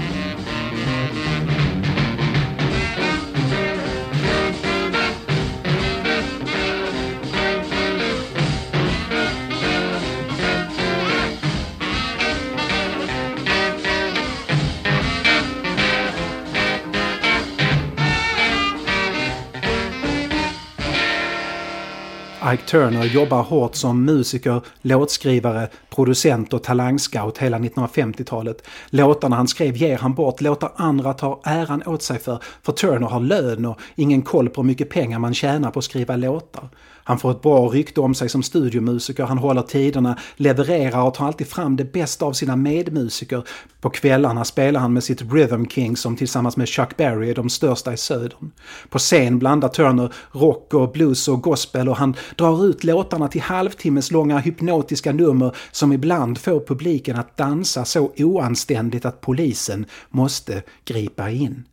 Ike 22.53 22.63
Turner 22.65 23.06
jobbar 23.06 23.44
hårt 23.44 23.75
som 23.75 24.06
musiker, 24.06 24.62
låtskrivare, 24.82 25.70
producent 25.89 26.53
och 26.53 26.63
talangscout 26.63 27.38
hela 27.38 27.60
1950-talet. 27.60 28.68
Låtarna 28.89 29.36
han 29.36 29.48
skrev 29.48 29.77
ger 29.77 29.98
han 29.98 30.13
bort, 30.13 30.41
låtar 30.41 30.72
andra 30.75 31.13
tar 31.13 31.39
äran 31.44 31.84
åt 31.86 32.03
sig 32.03 32.20
för. 32.20 32.44
För 32.62 32.72
Turner 32.72 33.08
har 33.08 33.20
lön 33.20 33.65
och 33.65 33.79
ingen 33.96 34.22
koll 34.22 34.50
på 34.50 34.62
hur 34.62 34.68
mycket 34.68 34.89
pengar 34.89 35.20
man 35.20 35.34
tjänar 35.34 35.72
på 35.72 35.79
att 35.79 35.86
skriva 35.86 36.15
låtar. 36.15 36.70
Han 37.09 37.19
får 37.19 37.31
ett 37.31 37.41
bra 37.41 37.67
rykte 37.67 38.01
om 38.01 38.15
sig 38.15 38.29
som 38.29 38.43
studiomusiker, 38.43 39.23
han 39.23 39.37
håller 39.37 39.61
tiderna, 39.61 40.17
levererar 40.35 41.03
och 41.03 41.13
tar 41.13 41.27
alltid 41.27 41.47
fram 41.47 41.75
det 41.75 41.93
bästa 41.93 42.25
av 42.25 42.33
sina 42.33 42.55
medmusiker. 42.55 43.43
På 43.81 43.89
kvällarna 43.89 44.45
spelar 44.45 44.79
han 44.79 44.93
med 44.93 45.03
sitt 45.03 45.21
Rhythm 45.21 45.65
King 45.65 45.97
som 45.97 46.15
tillsammans 46.15 46.57
med 46.57 46.69
Chuck 46.69 46.97
Berry 46.97 47.29
är 47.29 47.35
de 47.35 47.49
största 47.49 47.93
i 47.93 47.97
södern. 47.97 48.51
På 48.89 48.99
scen 48.99 49.39
blandar 49.39 49.69
Turner 49.69 50.13
rock 50.31 50.73
och 50.73 50.91
blues 50.91 51.27
och 51.27 51.41
gospel 51.41 51.89
och 51.89 51.97
han 51.97 52.15
drar 52.35 52.65
ut 52.65 52.83
låtarna 52.83 53.27
till 53.27 53.41
halvtimmes 53.41 54.11
långa 54.11 54.37
hypnotiska 54.37 55.11
nummer 55.11 55.55
som 55.71 55.93
ibland 55.93 56.37
får 56.37 56.59
publiken 56.59 57.15
att 57.15 57.37
dansa 57.37 57.85
så 57.85 58.11
oanständigt 58.17 59.05
att 59.05 59.21
polisen 59.21 59.85
måste 60.09 60.63
gripa 60.85 61.29
in. 61.29 61.63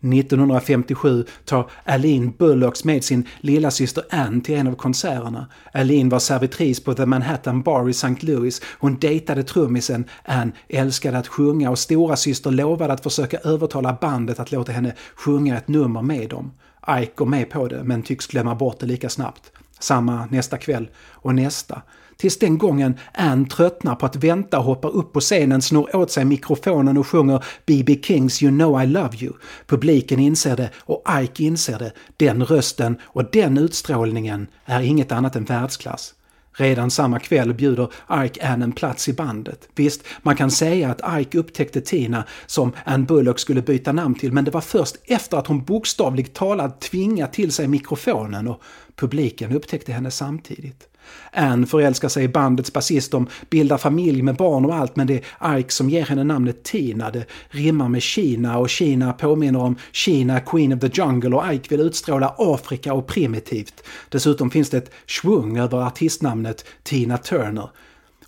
1957 0.00 1.24
tar 1.44 1.70
Aline 1.84 2.32
Bullocks 2.38 2.84
med 2.84 3.04
sin 3.04 3.26
lilla 3.40 3.70
syster 3.70 4.04
Ann 4.10 4.40
till 4.40 4.54
en 4.54 4.66
av 4.66 4.74
konserterna. 4.74 5.46
Aline 5.72 6.08
var 6.08 6.18
servitris 6.18 6.84
på 6.84 6.94
The 6.94 7.06
Manhattan 7.06 7.62
Bar 7.62 7.88
i 7.88 7.90
St. 7.90 8.16
Louis. 8.20 8.62
Hon 8.78 8.98
dejtade 8.98 9.42
trummisen. 9.42 10.04
Ann 10.24 10.52
älskade 10.68 11.18
att 11.18 11.28
sjunga 11.28 11.70
och 11.70 11.78
stora 11.78 12.16
syster 12.16 12.50
lovade 12.50 12.92
att 12.92 13.02
försöka 13.02 13.38
övertala 13.38 13.98
bandet 14.00 14.40
att 14.40 14.52
låta 14.52 14.72
henne 14.72 14.94
sjunga 15.14 15.56
ett 15.56 15.68
nummer 15.68 16.02
med 16.02 16.30
dem. 16.30 16.52
Ike 16.88 17.12
går 17.14 17.26
med 17.26 17.50
på 17.50 17.68
det 17.68 17.84
men 17.84 18.02
tycks 18.02 18.26
glömma 18.26 18.54
bort 18.54 18.80
det 18.80 18.86
lika 18.86 19.08
snabbt. 19.08 19.52
Samma 19.80 20.26
nästa 20.26 20.58
kväll 20.58 20.88
och 21.12 21.34
nästa. 21.34 21.82
Tills 22.20 22.38
den 22.38 22.58
gången 22.58 22.98
Ann 23.14 23.48
tröttnar 23.48 23.94
på 23.94 24.06
att 24.06 24.16
vänta 24.16 24.58
och 24.58 24.64
hoppar 24.64 24.96
upp 24.96 25.12
på 25.12 25.20
scenen, 25.20 25.62
snor 25.62 25.96
åt 25.96 26.10
sig 26.10 26.24
mikrofonen 26.24 26.98
och 26.98 27.06
sjunger 27.06 27.44
B.B. 27.66 27.98
Kings 28.02 28.42
You 28.42 28.52
know 28.52 28.82
I 28.82 28.86
love 28.86 29.16
you. 29.20 29.32
Publiken 29.66 30.18
inser 30.18 30.56
det 30.56 30.70
och 30.76 31.04
Ike 31.22 31.42
inser 31.42 31.78
det. 31.78 31.92
Den 32.16 32.44
rösten 32.44 32.96
och 33.02 33.30
den 33.30 33.58
utstrålningen 33.58 34.46
är 34.64 34.80
inget 34.80 35.12
annat 35.12 35.36
än 35.36 35.44
världsklass. 35.44 36.14
Redan 36.52 36.90
samma 36.90 37.18
kväll 37.18 37.54
bjuder 37.54 37.88
Ike 38.24 38.46
Ann 38.46 38.62
en 38.62 38.72
plats 38.72 39.08
i 39.08 39.12
bandet. 39.12 39.68
Visst, 39.74 40.02
man 40.22 40.36
kan 40.36 40.50
säga 40.50 40.90
att 40.90 41.20
Ike 41.20 41.38
upptäckte 41.38 41.80
Tina 41.80 42.24
som 42.46 42.72
Ann 42.84 43.04
Bullock 43.04 43.38
skulle 43.38 43.62
byta 43.62 43.92
namn 43.92 44.14
till 44.14 44.32
men 44.32 44.44
det 44.44 44.50
var 44.50 44.60
först 44.60 44.96
efter 45.04 45.36
att 45.36 45.46
hon 45.46 45.64
bokstavligt 45.64 46.34
talat 46.34 46.80
tvingat 46.80 47.32
till 47.32 47.52
sig 47.52 47.68
mikrofonen 47.68 48.48
och 48.48 48.62
publiken 48.96 49.52
upptäckte 49.52 49.92
henne 49.92 50.10
samtidigt. 50.10 50.87
Anne 51.32 51.66
förälskar 51.66 52.08
sig 52.08 52.24
i 52.24 52.28
bandets 52.28 52.72
basist, 52.72 53.10
de 53.10 53.26
bildar 53.50 53.78
familj 53.78 54.22
med 54.22 54.36
barn 54.36 54.64
och 54.64 54.74
allt 54.74 54.96
men 54.96 55.06
det 55.06 55.24
är 55.38 55.58
Ike 55.58 55.72
som 55.72 55.90
ger 55.90 56.02
henne 56.02 56.24
namnet 56.24 56.62
Tina. 56.62 57.10
Det 57.10 57.24
rimmar 57.48 57.88
med 57.88 58.02
Kina 58.02 58.58
och 58.58 58.70
Kina 58.70 59.12
påminner 59.12 59.60
om 59.60 59.76
Kina, 59.92 60.40
Queen 60.40 60.72
of 60.72 60.80
the 60.80 60.90
Jungle 60.92 61.36
och 61.36 61.54
Ike 61.54 61.76
vill 61.76 61.86
utstråla 61.86 62.34
Afrika 62.38 62.94
och 62.94 63.06
primitivt. 63.06 63.82
Dessutom 64.08 64.50
finns 64.50 64.70
det 64.70 64.78
ett 64.78 64.90
svung 65.06 65.58
över 65.58 65.86
artistnamnet 65.86 66.64
Tina 66.82 67.18
Turner. 67.18 67.70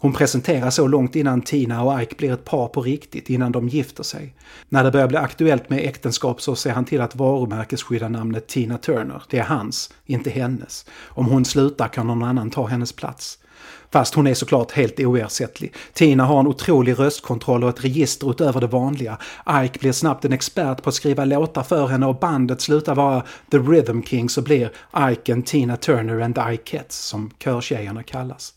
Hon 0.02 0.12
presenteras 0.12 0.74
så 0.74 0.86
långt 0.86 1.16
innan 1.16 1.42
Tina 1.42 1.82
och 1.82 2.02
Ike 2.02 2.14
blir 2.16 2.32
ett 2.32 2.44
par 2.44 2.68
på 2.68 2.82
riktigt, 2.82 3.30
innan 3.30 3.52
de 3.52 3.68
gifter 3.68 4.02
sig. 4.02 4.34
När 4.68 4.84
det 4.84 4.90
börjar 4.90 5.08
bli 5.08 5.16
aktuellt 5.16 5.70
med 5.70 5.78
äktenskap 5.78 6.42
så 6.42 6.56
ser 6.56 6.70
han 6.70 6.84
till 6.84 7.00
att 7.00 7.16
varumärkesskydda 7.16 8.08
namnet 8.08 8.46
Tina 8.46 8.78
Turner. 8.78 9.22
Det 9.30 9.38
är 9.38 9.44
hans, 9.44 9.92
inte 10.06 10.30
hennes. 10.30 10.86
Om 11.02 11.26
hon 11.26 11.44
slutar 11.44 11.88
kan 11.88 12.06
någon 12.06 12.22
annan 12.22 12.50
ta 12.50 12.66
hennes 12.66 12.92
plats. 12.92 13.38
Fast 13.92 14.14
hon 14.14 14.26
är 14.26 14.34
såklart 14.34 14.72
helt 14.72 15.00
oersättlig. 15.00 15.74
Tina 15.92 16.24
har 16.24 16.40
en 16.40 16.46
otrolig 16.46 16.98
röstkontroll 16.98 17.64
och 17.64 17.70
ett 17.70 17.84
register 17.84 18.30
utöver 18.30 18.60
det 18.60 18.66
vanliga. 18.66 19.18
Ike 19.64 19.78
blir 19.78 19.92
snabbt 19.92 20.24
en 20.24 20.32
expert 20.32 20.82
på 20.82 20.88
att 20.88 20.94
skriva 20.94 21.24
låtar 21.24 21.62
för 21.62 21.86
henne 21.86 22.06
och 22.06 22.18
bandet 22.18 22.60
slutar 22.60 22.94
vara 22.94 23.22
The 23.50 23.58
Rhythm 23.58 24.02
Kings 24.02 24.38
och 24.38 24.44
blir 24.44 24.70
Ike 25.10 25.32
and 25.32 25.46
Tina 25.46 25.76
Turner 25.76 26.20
and 26.20 26.34
the 26.34 26.54
Ikeettes 26.54 26.96
som 26.96 27.30
körtjejerna 27.38 28.02
kallas. 28.02 28.54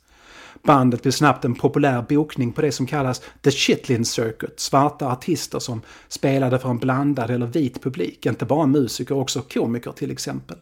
Bandet 0.65 1.01
blev 1.01 1.11
snabbt 1.11 1.45
en 1.45 1.55
populär 1.55 2.05
bokning 2.09 2.51
på 2.51 2.61
det 2.61 2.71
som 2.71 2.87
kallas 2.87 3.21
The 3.41 3.51
Chitlin 3.51 4.05
Circuit, 4.05 4.59
svarta 4.59 5.07
artister 5.07 5.59
som 5.59 5.81
spelade 6.07 6.59
för 6.59 6.69
en 6.69 6.77
blandad 6.77 7.29
eller 7.29 7.45
vit 7.45 7.83
publik, 7.83 8.25
inte 8.25 8.45
bara 8.45 8.65
musiker, 8.65 9.17
också 9.17 9.41
komiker 9.41 9.91
till 9.91 10.11
exempel. 10.11 10.57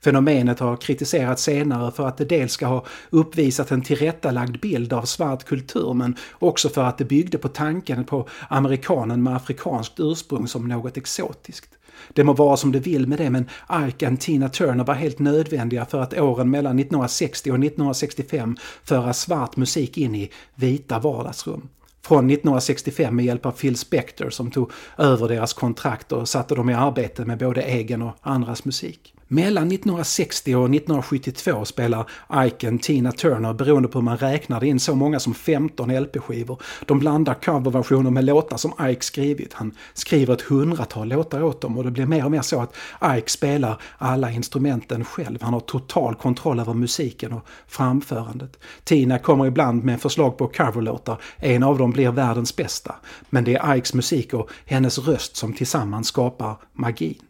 Fenomenet 0.00 0.60
har 0.60 0.76
kritiserats 0.76 1.42
senare 1.42 1.92
för 1.92 2.08
att 2.08 2.16
det 2.16 2.24
dels 2.24 2.52
ska 2.52 2.66
ha 2.66 2.84
uppvisat 3.10 3.70
en 3.70 3.82
tillrättalagd 3.82 4.60
bild 4.60 4.92
av 4.92 5.02
svart 5.02 5.44
kultur 5.44 5.94
men 5.94 6.16
också 6.38 6.68
för 6.68 6.84
att 6.84 6.98
det 6.98 7.04
byggde 7.04 7.38
på 7.38 7.48
tanken 7.48 8.04
på 8.04 8.28
amerikanen 8.48 9.22
med 9.22 9.36
afrikanskt 9.36 10.00
ursprung 10.00 10.48
som 10.48 10.68
något 10.68 10.96
exotiskt. 10.96 11.78
Det 12.08 12.24
må 12.24 12.32
vara 12.32 12.56
som 12.56 12.72
det 12.72 12.80
vill 12.80 13.06
med 13.06 13.18
det 13.18 13.30
men 13.30 13.48
Ike 13.88 14.08
och 14.08 14.20
Tina 14.20 14.48
Turner 14.48 14.84
var 14.84 14.94
helt 14.94 15.18
nödvändiga 15.18 15.84
för 15.84 16.00
att 16.00 16.18
åren 16.18 16.50
mellan 16.50 16.78
1960 16.78 17.50
och 17.50 17.58
1965 17.58 18.56
föra 18.84 19.12
svart 19.12 19.56
musik 19.56 19.98
in 19.98 20.14
i 20.14 20.30
vita 20.54 20.98
vardagsrum. 20.98 21.68
Från 22.04 22.30
1965 22.30 23.16
med 23.16 23.24
hjälp 23.24 23.46
av 23.46 23.50
Phil 23.50 23.76
Spector 23.76 24.30
som 24.30 24.50
tog 24.50 24.70
över 24.98 25.28
deras 25.28 25.52
kontrakt 25.52 26.12
och 26.12 26.28
satte 26.28 26.54
dem 26.54 26.70
i 26.70 26.74
arbete 26.74 27.24
med 27.24 27.38
både 27.38 27.62
egen 27.62 28.02
och 28.02 28.16
andras 28.20 28.64
musik. 28.64 29.14
Mellan 29.34 29.72
1960 29.72 30.54
och 30.54 30.64
1972 30.64 31.64
spelar 31.64 32.10
Iken 32.34 32.78
Tina 32.78 33.12
Turner 33.12 33.52
beroende 33.52 33.88
på 33.88 33.98
hur 33.98 34.04
man 34.04 34.16
räknar 34.16 34.64
in 34.64 34.80
så 34.80 34.94
många 34.94 35.20
som 35.20 35.34
15 35.34 35.90
LP-skivor. 35.90 36.62
De 36.86 36.98
blandar 36.98 37.34
coverversioner 37.34 38.10
med 38.10 38.24
låtar 38.24 38.56
som 38.56 38.72
Ike 38.80 39.04
skrivit. 39.04 39.52
Han 39.52 39.74
skriver 39.94 40.34
ett 40.34 40.42
hundratal 40.42 41.08
låtar 41.08 41.42
åt 41.42 41.60
dem 41.60 41.78
och 41.78 41.84
det 41.84 41.90
blir 41.90 42.06
mer 42.06 42.24
och 42.24 42.30
mer 42.30 42.42
så 42.42 42.60
att 42.60 42.76
Ike 43.16 43.30
spelar 43.30 43.82
alla 43.98 44.30
instrumenten 44.30 45.04
själv. 45.04 45.42
Han 45.42 45.52
har 45.52 45.60
total 45.60 46.14
kontroll 46.14 46.60
över 46.60 46.74
musiken 46.74 47.32
och 47.32 47.46
framförandet. 47.66 48.58
Tina 48.84 49.18
kommer 49.18 49.46
ibland 49.46 49.84
med 49.84 50.00
förslag 50.00 50.38
på 50.38 50.46
coverlåtar. 50.46 51.20
En 51.36 51.62
av 51.62 51.78
dem 51.78 51.90
blir 51.90 52.10
världens 52.10 52.56
bästa. 52.56 52.94
Men 53.30 53.44
det 53.44 53.54
är 53.54 53.76
Ikes 53.76 53.94
musik 53.94 54.34
och 54.34 54.50
hennes 54.66 54.98
röst 54.98 55.36
som 55.36 55.52
tillsammans 55.52 56.08
skapar 56.08 56.56
magin. 56.72 57.22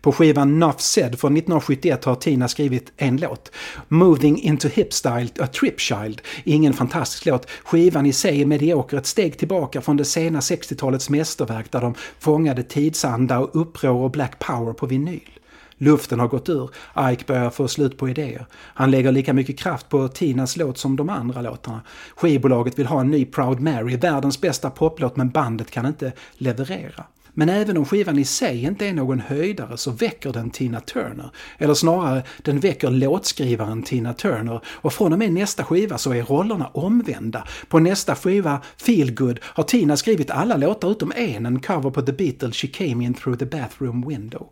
På 0.00 0.12
skivan 0.12 0.58
Nuff 0.58 0.80
Said 0.80 1.20
från 1.20 1.36
1971 1.36 2.04
har 2.04 2.14
Tina 2.14 2.48
skrivit 2.48 2.92
en 2.96 3.16
låt. 3.16 3.52
Moving 3.88 4.38
into 4.38 4.68
Hipstyle, 4.68 5.28
A 5.40 5.46
Trip 5.46 5.80
Child. 5.80 6.22
Ingen 6.44 6.72
fantastisk 6.72 7.26
låt. 7.26 7.50
Skivan 7.64 8.06
i 8.06 8.12
sig 8.12 8.42
är 8.42 8.46
medioker, 8.46 8.96
ett 8.96 9.06
steg 9.06 9.38
tillbaka 9.38 9.80
från 9.80 9.96
det 9.96 10.04
sena 10.04 10.40
60-talets 10.40 11.10
mästerverk 11.10 11.72
där 11.72 11.80
de 11.80 11.94
fångade 12.18 12.62
tidsanda 12.62 13.38
och 13.38 13.60
uppror 13.60 14.04
och 14.04 14.10
black 14.10 14.38
power 14.38 14.72
på 14.72 14.86
vinyl. 14.86 15.40
Luften 15.82 16.20
har 16.20 16.28
gått 16.28 16.48
ur. 16.48 16.70
Ike 17.12 17.24
börjar 17.26 17.50
få 17.50 17.68
slut 17.68 17.98
på 17.98 18.08
idéer. 18.08 18.46
Han 18.54 18.90
lägger 18.90 19.12
lika 19.12 19.32
mycket 19.32 19.58
kraft 19.58 19.88
på 19.88 20.08
Tinas 20.08 20.56
låt 20.56 20.78
som 20.78 20.96
de 20.96 21.08
andra 21.08 21.42
låtarna. 21.42 21.80
Skivbolaget 22.16 22.78
vill 22.78 22.86
ha 22.86 23.00
en 23.00 23.10
ny 23.10 23.24
Proud 23.24 23.60
Mary, 23.60 23.96
världens 23.96 24.40
bästa 24.40 24.70
poplåt, 24.70 25.16
men 25.16 25.30
bandet 25.30 25.70
kan 25.70 25.86
inte 25.86 26.12
leverera. 26.32 27.04
Men 27.34 27.48
även 27.48 27.76
om 27.76 27.84
skivan 27.84 28.18
i 28.18 28.24
sig 28.24 28.62
inte 28.62 28.86
är 28.86 28.92
någon 28.92 29.20
höjdare 29.20 29.76
så 29.76 29.90
väcker 29.90 30.32
den 30.32 30.50
Tina 30.50 30.80
Turner. 30.80 31.30
Eller 31.58 31.74
snarare, 31.74 32.22
den 32.42 32.60
väcker 32.60 32.90
låtskrivaren 32.90 33.82
Tina 33.82 34.14
Turner. 34.14 34.60
Och 34.66 34.92
från 34.92 35.12
och 35.12 35.18
med 35.18 35.32
nästa 35.32 35.64
skiva 35.64 35.98
så 35.98 36.12
är 36.12 36.22
rollerna 36.22 36.66
omvända. 36.66 37.46
På 37.68 37.78
nästa 37.78 38.16
skiva, 38.16 38.60
Feel 38.76 39.14
Good, 39.14 39.38
har 39.42 39.64
Tina 39.64 39.96
skrivit 39.96 40.30
alla 40.30 40.56
låtar 40.56 40.90
utom 40.90 41.12
en, 41.16 41.46
en 41.46 41.60
cover 41.60 41.90
på 41.90 42.02
The 42.02 42.12
Beatles 42.12 42.56
She 42.56 42.68
Came 42.68 43.04
In 43.04 43.14
Through 43.14 43.38
the 43.38 43.46
Bathroom 43.46 44.08
Window. 44.08 44.48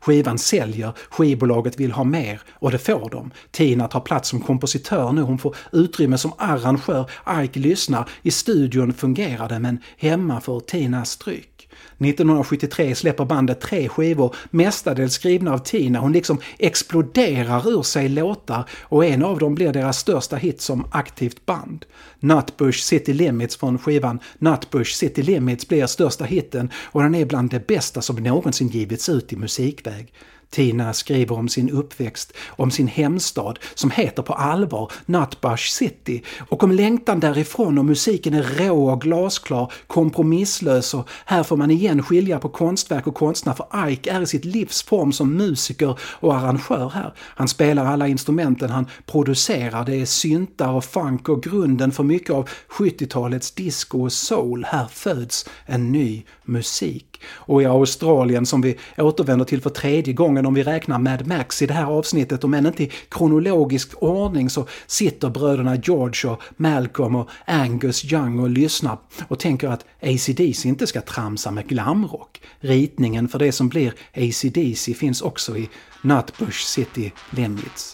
Skivan 0.00 0.38
säljer, 0.38 0.92
skivbolaget 1.10 1.80
vill 1.80 1.92
ha 1.92 2.04
mer 2.04 2.40
och 2.52 2.70
det 2.70 2.78
får 2.78 3.10
de. 3.10 3.30
Tina 3.50 3.88
tar 3.88 4.00
plats 4.00 4.28
som 4.28 4.40
kompositör 4.40 5.12
nu, 5.12 5.22
hon 5.22 5.38
får 5.38 5.56
utrymme 5.72 6.18
som 6.18 6.32
arrangör. 6.38 7.10
Ike 7.44 7.60
lyssnar, 7.60 8.08
i 8.22 8.30
studion 8.30 8.92
fungerar 8.92 9.48
det 9.48 9.58
men 9.58 9.78
hemma 9.96 10.40
får 10.40 10.60
Tina 10.60 11.04
stryk. 11.04 11.53
1973 11.98 12.94
släpper 12.94 13.24
bandet 13.24 13.60
tre 13.60 13.88
skivor, 13.88 14.34
mestadels 14.50 15.14
skrivna 15.14 15.52
av 15.52 15.58
Tina. 15.58 15.98
Hon 15.98 16.12
liksom 16.12 16.38
exploderar 16.58 17.68
ur 17.68 17.82
sig 17.82 18.08
låtar 18.08 18.64
och 18.82 19.04
en 19.04 19.22
av 19.22 19.38
dem 19.38 19.54
blir 19.54 19.72
deras 19.72 19.98
största 19.98 20.36
hit 20.36 20.60
som 20.60 20.86
aktivt 20.90 21.46
band. 21.46 21.84
Nutbush 22.20 22.82
City 22.82 23.12
Limits 23.12 23.56
från 23.56 23.78
skivan 23.78 24.18
Nutbush 24.38 24.94
City 24.94 25.22
Limits 25.22 25.68
blir 25.68 25.86
största 25.86 26.24
hitten 26.24 26.70
och 26.76 27.02
den 27.02 27.14
är 27.14 27.24
bland 27.24 27.50
det 27.50 27.66
bästa 27.66 28.02
som 28.02 28.16
någonsin 28.16 28.68
givits 28.68 29.08
ut 29.08 29.32
i 29.32 29.36
musikväg. 29.36 30.12
Tina 30.50 30.92
skriver 30.92 31.38
om 31.38 31.48
sin 31.48 31.70
uppväxt, 31.70 32.32
om 32.48 32.70
sin 32.70 32.88
hemstad 32.88 33.58
som 33.74 33.90
heter 33.90 34.22
på 34.22 34.32
allvar 34.32 34.92
Nutbush 35.06 35.70
City 35.70 36.22
och 36.48 36.62
om 36.62 36.72
längtan 36.72 37.20
därifrån 37.20 37.78
och 37.78 37.84
musiken 37.84 38.34
är 38.34 38.42
rå 38.42 38.90
och 38.90 39.00
glasklar, 39.00 39.72
kompromisslös 39.86 40.94
och 40.94 41.08
här 41.24 41.42
får 41.42 41.56
man 41.56 41.70
igen 41.70 42.02
skilja 42.02 42.38
på 42.38 42.48
konstverk 42.48 43.06
och 43.06 43.14
konstnär 43.14 43.52
för 43.52 43.88
Ike 43.88 44.10
är 44.10 44.20
i 44.20 44.26
sitt 44.26 44.44
livs 44.44 44.82
form 44.82 45.12
som 45.12 45.34
musiker 45.34 45.98
och 46.00 46.34
arrangör 46.34 46.90
här. 46.94 47.14
Han 47.18 47.48
spelar 47.48 47.86
alla 47.86 48.08
instrumenten 48.08 48.70
han 48.70 48.86
producerar, 49.06 49.84
det 49.84 49.96
är 49.96 50.06
syntar 50.06 50.72
och 50.72 50.84
funk 50.84 51.28
och 51.28 51.42
grunden 51.42 51.92
för 51.92 52.04
mycket 52.04 52.30
av 52.30 52.48
70-talets 52.68 53.50
disco 53.50 54.02
och 54.02 54.12
soul. 54.12 54.66
Här 54.68 54.86
föds 54.86 55.48
en 55.66 55.92
ny 55.92 56.24
musik. 56.44 57.20
Och 57.32 57.62
i 57.62 57.64
Australien 57.64 58.46
som 58.46 58.60
vi 58.60 58.78
återvänder 58.98 59.44
till 59.44 59.60
för 59.60 59.70
tredje 59.70 60.14
gången 60.14 60.46
om 60.46 60.54
vi 60.54 60.62
räknar 60.62 60.98
Mad 60.98 61.26
Max 61.26 61.62
i 61.62 61.66
det 61.66 61.74
här 61.74 61.86
avsnittet, 61.86 62.44
om 62.44 62.54
än 62.54 62.66
inte 62.66 62.82
i 62.82 62.92
kronologisk 63.08 64.02
ordning 64.02 64.50
så 64.50 64.66
sitter 64.86 65.30
bröderna 65.30 65.76
George 65.76 66.30
och 66.30 66.42
Malcolm 66.56 67.14
och 67.14 67.28
Angus 67.46 68.12
Young 68.12 68.38
och 68.38 68.50
lyssnar 68.50 68.98
och 69.28 69.38
tänker 69.38 69.68
att 69.68 69.84
ACDC 70.02 70.68
inte 70.68 70.86
ska 70.86 71.00
tramsa 71.00 71.50
med 71.50 71.68
glamrock. 71.68 72.40
Ritningen 72.60 73.28
för 73.28 73.38
det 73.38 73.52
som 73.52 73.68
blir 73.68 73.94
ACDC 74.14 74.94
finns 74.94 75.22
också 75.22 75.56
i 75.56 75.68
Nutbush 76.02 76.64
City 76.64 77.12
Limits. 77.30 77.93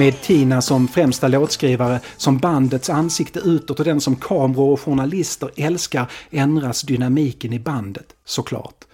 Med 0.00 0.20
Tina 0.20 0.62
som 0.62 0.88
främsta 0.88 1.28
låtskrivare, 1.28 2.00
som 2.16 2.38
bandets 2.38 2.90
ansikte 2.90 3.38
utåt 3.38 3.78
och 3.78 3.84
den 3.84 4.00
som 4.00 4.16
kameror 4.16 4.72
och 4.72 4.80
journalister 4.80 5.50
älskar 5.56 6.10
ändras 6.30 6.82
dynamiken 6.82 7.52
i 7.52 7.58
bandet, 7.58 8.06
såklart. 8.24 8.84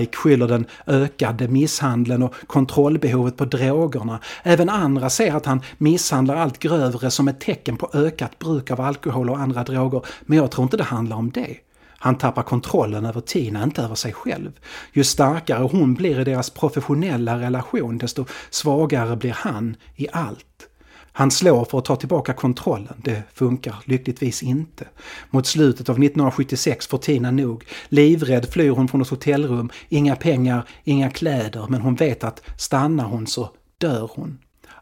Ike 0.00 0.16
skyller 0.16 0.48
den 0.48 0.66
ökade 0.86 1.48
misshandeln 1.48 2.22
och 2.22 2.34
kontrollbehovet 2.46 3.36
på 3.36 3.44
drogerna. 3.44 4.20
Även 4.42 4.68
andra 4.68 5.10
ser 5.10 5.34
att 5.34 5.46
han 5.46 5.62
misshandlar 5.78 6.36
allt 6.36 6.58
grövre 6.58 7.10
som 7.10 7.28
ett 7.28 7.40
tecken 7.40 7.76
på 7.76 7.90
ökat 7.94 8.38
bruk 8.38 8.70
av 8.70 8.80
alkohol 8.80 9.30
och 9.30 9.38
andra 9.38 9.64
droger, 9.64 10.02
men 10.22 10.38
jag 10.38 10.50
tror 10.50 10.62
inte 10.62 10.76
det 10.76 10.84
handlar 10.84 11.16
om 11.16 11.30
det. 11.30 11.56
Han 11.98 12.18
tappar 12.18 12.42
kontrollen 12.42 13.04
över 13.04 13.20
Tina, 13.20 13.62
inte 13.62 13.82
över 13.82 13.94
sig 13.94 14.12
själv. 14.12 14.52
Ju 14.92 15.04
starkare 15.04 15.68
hon 15.72 15.94
blir 15.94 16.20
i 16.20 16.24
deras 16.24 16.50
professionella 16.50 17.40
relation, 17.40 17.98
desto 17.98 18.24
svagare 18.50 19.16
blir 19.16 19.32
han 19.32 19.76
i 19.96 20.06
allt. 20.12 20.68
Han 21.12 21.30
slår 21.30 21.64
för 21.64 21.78
att 21.78 21.84
ta 21.84 21.96
tillbaka 21.96 22.32
kontrollen. 22.32 22.94
Det 23.04 23.22
funkar 23.34 23.76
lyckligtvis 23.84 24.42
inte. 24.42 24.88
Mot 25.30 25.46
slutet 25.46 25.88
av 25.88 25.94
1976 25.94 26.86
får 26.86 26.98
Tina 26.98 27.30
nog. 27.30 27.64
Livrädd 27.88 28.48
flyr 28.52 28.70
hon 28.70 28.88
från 28.88 29.02
ett 29.02 29.08
hotellrum. 29.08 29.70
Inga 29.88 30.16
pengar, 30.16 30.68
inga 30.84 31.10
kläder, 31.10 31.66
men 31.68 31.80
hon 31.80 31.94
vet 31.94 32.24
att 32.24 32.42
stannar 32.56 33.04
hon 33.04 33.26
så 33.26 33.50
dör 33.78 34.10
hon. 34.14 34.38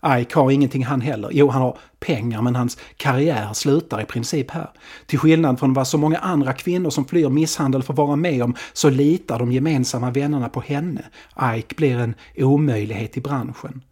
Ike 0.06 0.38
har 0.38 0.50
ingenting 0.50 0.84
han 0.84 1.00
heller. 1.00 1.28
Jo, 1.32 1.48
han 1.48 1.62
har 1.62 1.78
pengar 2.00 2.42
men 2.42 2.56
hans 2.56 2.78
karriär 2.96 3.52
slutar 3.52 4.02
i 4.02 4.04
princip 4.04 4.50
här. 4.50 4.70
Till 5.06 5.18
skillnad 5.18 5.58
från 5.58 5.74
vad 5.74 5.88
så 5.88 5.98
många 5.98 6.18
andra 6.18 6.52
kvinnor 6.52 6.90
som 6.90 7.04
flyr 7.04 7.28
misshandel 7.28 7.82
får 7.82 7.94
vara 7.94 8.16
med 8.16 8.42
om 8.42 8.54
så 8.72 8.90
litar 8.90 9.38
de 9.38 9.52
gemensamma 9.52 10.10
vännerna 10.10 10.48
på 10.48 10.60
henne. 10.60 11.04
Ike 11.56 11.74
blir 11.74 11.98
en 11.98 12.14
omöjlighet 12.36 13.16
i 13.16 13.20
branschen. 13.20 13.82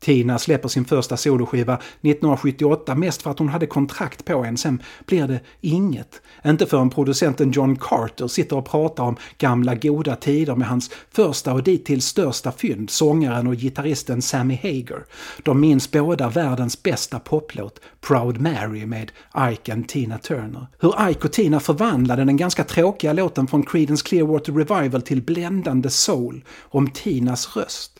Tina 0.00 0.38
släpper 0.38 0.68
sin 0.68 0.84
första 0.84 1.16
soloskiva 1.16 1.74
1978 1.74 2.94
mest 2.94 3.22
för 3.22 3.30
att 3.30 3.38
hon 3.38 3.48
hade 3.48 3.66
kontrakt 3.66 4.24
på 4.24 4.44
en, 4.44 4.56
sen 4.56 4.82
blir 5.06 5.28
det 5.28 5.40
inget. 5.60 6.22
Inte 6.44 6.66
förrän 6.66 6.90
producenten 6.90 7.50
John 7.50 7.76
Carter 7.76 8.26
sitter 8.26 8.56
och 8.56 8.68
pratar 8.68 9.04
om 9.04 9.16
gamla 9.38 9.74
goda 9.74 10.16
tider 10.16 10.56
med 10.56 10.68
hans 10.68 10.90
första 11.10 11.52
och 11.52 11.62
dittills 11.62 12.04
största 12.04 12.52
fynd, 12.52 12.90
sångaren 12.90 13.46
och 13.46 13.56
gitarristen 13.56 14.22
Sammy 14.22 14.58
Hager. 14.62 15.04
De 15.42 15.60
minns 15.60 15.90
båda 15.90 16.28
världens 16.28 16.82
bästa 16.82 17.18
poplåt, 17.18 17.80
Proud 18.00 18.40
Mary 18.40 18.86
med 18.86 19.12
Ike 19.52 19.74
och 19.74 19.88
Tina 19.88 20.18
Turner. 20.18 20.66
Hur 20.80 21.10
Ike 21.10 21.24
och 21.24 21.32
Tina 21.32 21.60
förvandlade 21.60 22.24
den 22.24 22.36
ganska 22.36 22.64
tråkiga 22.64 23.12
låten 23.12 23.46
från 23.46 23.62
Creedence 23.62 24.04
Clearwater 24.06 24.52
Revival 24.52 25.02
till 25.02 25.22
bländande 25.22 25.90
soul 25.90 26.44
om 26.60 26.90
Tinas 26.90 27.56
röst. 27.56 27.97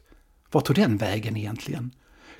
Var 0.52 0.60
tog 0.60 0.76
den 0.76 0.96
vägen 0.96 1.36
egentligen? 1.36 1.90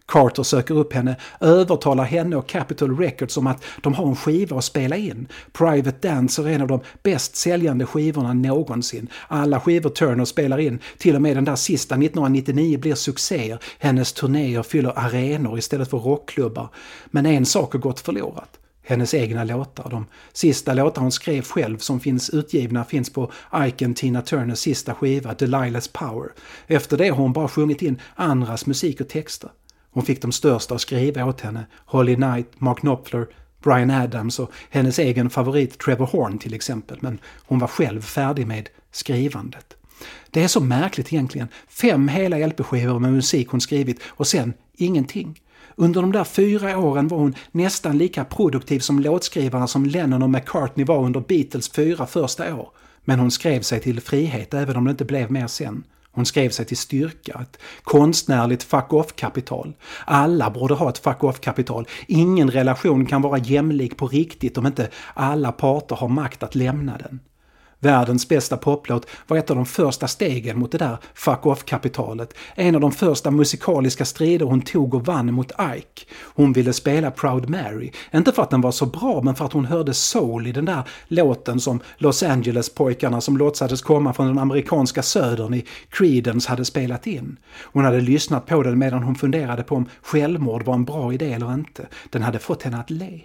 Carter 0.07 0.43
söker 0.43 0.75
upp 0.75 0.93
henne, 0.93 1.17
övertalar 1.41 2.05
henne 2.05 2.37
och 2.37 2.49
Capitol 2.49 2.99
Records 2.99 3.37
om 3.37 3.47
att 3.47 3.65
de 3.83 3.95
har 3.95 4.07
en 4.07 4.17
skiva 4.17 4.59
att 4.59 4.65
spela 4.65 4.97
in. 4.97 5.29
Private 5.53 6.09
Dancer 6.09 6.49
är 6.49 6.53
en 6.53 6.63
av 6.63 6.69
de 6.69 6.81
bäst 7.03 7.37
säljande 7.37 7.87
skivorna 7.87 8.33
någonsin. 8.33 9.09
Alla 9.29 9.61
skivor 9.61 9.91
Turner 9.91 10.25
spelar 10.25 10.59
in, 10.59 10.79
till 10.99 11.17
och 11.17 11.23
med 11.23 11.37
den 11.37 11.45
där 11.45 11.57
sista 11.57 11.95
1999 11.95 12.79
blir 12.79 12.95
succéer. 12.95 13.59
Hennes 13.79 14.13
turnéer 14.13 14.63
fyller 14.63 14.99
arenor 14.99 15.59
istället 15.59 15.91
för 15.91 15.99
rockklubbar. 15.99 16.69
Men 17.07 17.27
en 17.27 17.47
sak 17.47 17.73
har 17.73 17.81
gått 17.81 18.01
förlorat 18.01 18.59
hennes 18.89 19.15
egna 19.15 19.45
låtar. 19.45 19.91
De 19.91 20.07
sista 20.33 20.75
låtar 20.75 21.03
hon 21.03 21.13
skrev 21.13 21.43
själv 21.43 21.79
som 21.79 22.01
finns 22.01 22.31
utgivna 22.31 22.85
finns 22.85 23.11
på 23.11 23.33
Ike 23.67 23.95
Tina 23.95 24.23
Turners 24.23 24.59
sista 24.59 24.95
skiva 24.95 25.35
Delilah's 25.35 25.91
Power. 25.93 26.29
Efter 26.67 26.97
det 26.97 27.09
har 27.09 27.17
hon 27.17 27.33
bara 27.33 27.49
sjungit 27.49 27.83
in 27.83 28.01
andras 28.15 28.67
musik 28.67 29.01
och 29.01 29.09
texter. 29.09 29.51
Hon 29.91 30.05
fick 30.05 30.23
de 30.23 30.33
största 30.33 30.75
att 30.75 30.81
skriva 30.81 31.25
åt 31.25 31.41
henne, 31.41 31.67
Holly 31.87 32.15
Knight, 32.15 32.61
Mark 32.61 32.79
Knopfler, 32.79 33.27
Brian 33.63 33.91
Adams 33.91 34.39
och 34.39 34.53
hennes 34.71 34.99
egen 34.99 35.31
favorit 35.31 35.79
Trevor 35.79 36.07
Horn 36.07 36.39
till 36.39 36.55
exempel, 36.55 36.99
men 37.01 37.19
hon 37.47 37.59
var 37.59 37.69
själv 37.69 38.01
färdig 38.01 38.47
med 38.47 38.69
skrivandet. 38.93 39.77
Det 40.31 40.43
är 40.43 40.49
så 40.49 40.61
märkligt 40.61 41.13
egentligen. 41.13 41.49
Fem 41.69 42.09
hela 42.09 42.47
LP-skivor 42.47 42.99
med 42.99 43.13
musik 43.13 43.49
hon 43.49 43.61
skrivit 43.61 44.01
och 44.07 44.27
sen 44.27 44.55
ingenting. 44.77 45.41
Under 45.81 46.01
de 46.01 46.13
där 46.13 46.25
fyra 46.25 46.79
åren 46.79 47.09
var 47.09 47.19
hon 47.19 47.35
nästan 47.51 47.99
lika 47.99 48.25
produktiv 48.25 48.81
som 48.81 49.01
låtskrivarna 49.01 49.67
som 49.67 49.87
Lennon 49.87 50.23
och 50.23 50.31
McCartney 50.31 50.87
var 50.87 51.05
under 51.05 51.21
Beatles 51.21 51.69
fyra 51.69 52.07
första 52.07 52.55
år. 52.55 52.69
Men 53.05 53.21
hon 53.21 53.31
skrev 53.31 53.61
sig 53.61 53.81
till 53.81 54.01
frihet 54.01 54.55
även 54.55 54.77
om 54.77 54.85
det 54.85 54.91
inte 54.91 55.05
blev 55.05 55.31
mer 55.31 55.47
sen. 55.47 55.85
Hon 56.11 56.27
skrev 56.27 56.51
sig 56.51 56.65
till 56.65 56.77
styrka, 56.77 57.41
ett 57.43 57.59
konstnärligt 57.83 58.63
fuck-off-kapital. 58.63 59.73
Alla 60.05 60.51
borde 60.51 60.75
ha 60.75 60.89
ett 60.89 60.99
fuck-off-kapital. 60.99 61.87
Ingen 62.07 62.51
relation 62.51 63.07
kan 63.07 63.23
vara 63.23 63.39
jämlik 63.39 63.97
på 63.97 64.07
riktigt 64.07 64.59
om 64.59 64.67
inte 64.67 64.91
alla 65.15 65.53
parter 65.53 65.97
har 65.97 66.09
makt 66.09 66.43
att 66.43 66.55
lämna 66.55 66.99
den. 66.99 67.21
Världens 67.81 68.29
bästa 68.29 68.57
poplåt 68.57 69.07
var 69.27 69.37
ett 69.37 69.51
av 69.51 69.57
de 69.57 69.67
första 69.67 70.09
stegen 70.09 70.59
mot 70.59 70.73
det 70.73 70.79
där 70.79 70.99
fuck 71.15 71.47
off-kapitalet. 71.47 72.35
En 72.55 72.75
av 72.75 72.81
de 72.81 72.93
första 72.93 73.31
musikaliska 73.31 74.05
strider 74.05 74.47
hon 74.47 74.61
tog 74.61 74.95
och 74.95 75.07
vann 75.07 75.35
mot 75.35 75.51
Ike. 75.51 76.13
Hon 76.23 76.53
ville 76.53 76.73
spela 76.73 77.11
Proud 77.11 77.49
Mary. 77.49 77.93
Inte 78.15 78.33
för 78.33 78.43
att 78.43 78.51
den 78.51 78.61
var 78.61 78.71
så 78.71 78.87
bra, 78.87 79.23
men 79.23 79.35
för 79.35 79.45
att 79.45 79.53
hon 79.53 79.65
hörde 79.65 79.95
soul 79.95 80.47
i 80.47 80.53
den 80.53 80.65
där 80.65 80.83
låten 81.09 81.61
som 81.61 81.81
Los 81.97 82.23
Angeles-pojkarna 82.23 83.21
som 83.21 83.37
låtsades 83.37 83.83
komma 83.83 84.13
från 84.13 84.27
den 84.27 84.39
amerikanska 84.39 85.03
södern 85.03 85.55
i 85.55 85.65
Creedence 85.89 86.49
hade 86.51 86.65
spelat 86.65 87.07
in. 87.07 87.37
Hon 87.63 87.85
hade 87.85 88.01
lyssnat 88.01 88.47
på 88.47 88.63
den 88.63 88.79
medan 88.79 89.03
hon 89.03 89.15
funderade 89.15 89.63
på 89.63 89.75
om 89.75 89.89
självmord 90.03 90.65
var 90.65 90.75
en 90.75 90.85
bra 90.85 91.13
idé 91.13 91.33
eller 91.33 91.55
inte. 91.55 91.87
Den 92.11 92.23
hade 92.23 92.39
fått 92.39 92.63
henne 92.63 92.79
att 92.79 92.91
le. 92.91 93.21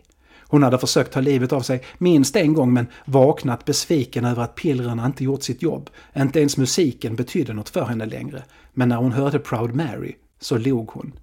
Hon 0.48 0.64
hade 0.64 0.78
försökt 0.78 1.14
ta 1.14 1.22
livet 1.22 1.54
av 1.54 1.62
sig 1.62 1.84
minst 1.98 2.36
en 2.36 2.54
gång 2.54 2.74
men 2.74 2.88
vaknat 3.06 3.66
besviken 3.66 4.26
över 4.26 4.44
att 4.44 4.56
pillren 4.56 5.00
inte 5.00 5.24
gjort 5.24 5.44
sitt 5.44 5.62
jobb. 5.62 5.90
Inte 6.16 6.40
ens 6.40 6.58
musiken 6.58 7.16
betydde 7.16 7.54
något 7.54 7.70
för 7.70 7.86
henne 7.86 8.06
längre. 8.06 8.44
Men 8.74 8.90
när 8.90 8.98
hon 8.98 9.12
hörde 9.12 9.40
Proud 9.40 9.76
Mary 9.76 10.16
så 10.40 10.58
log 10.58 10.90
hon. 10.92 11.14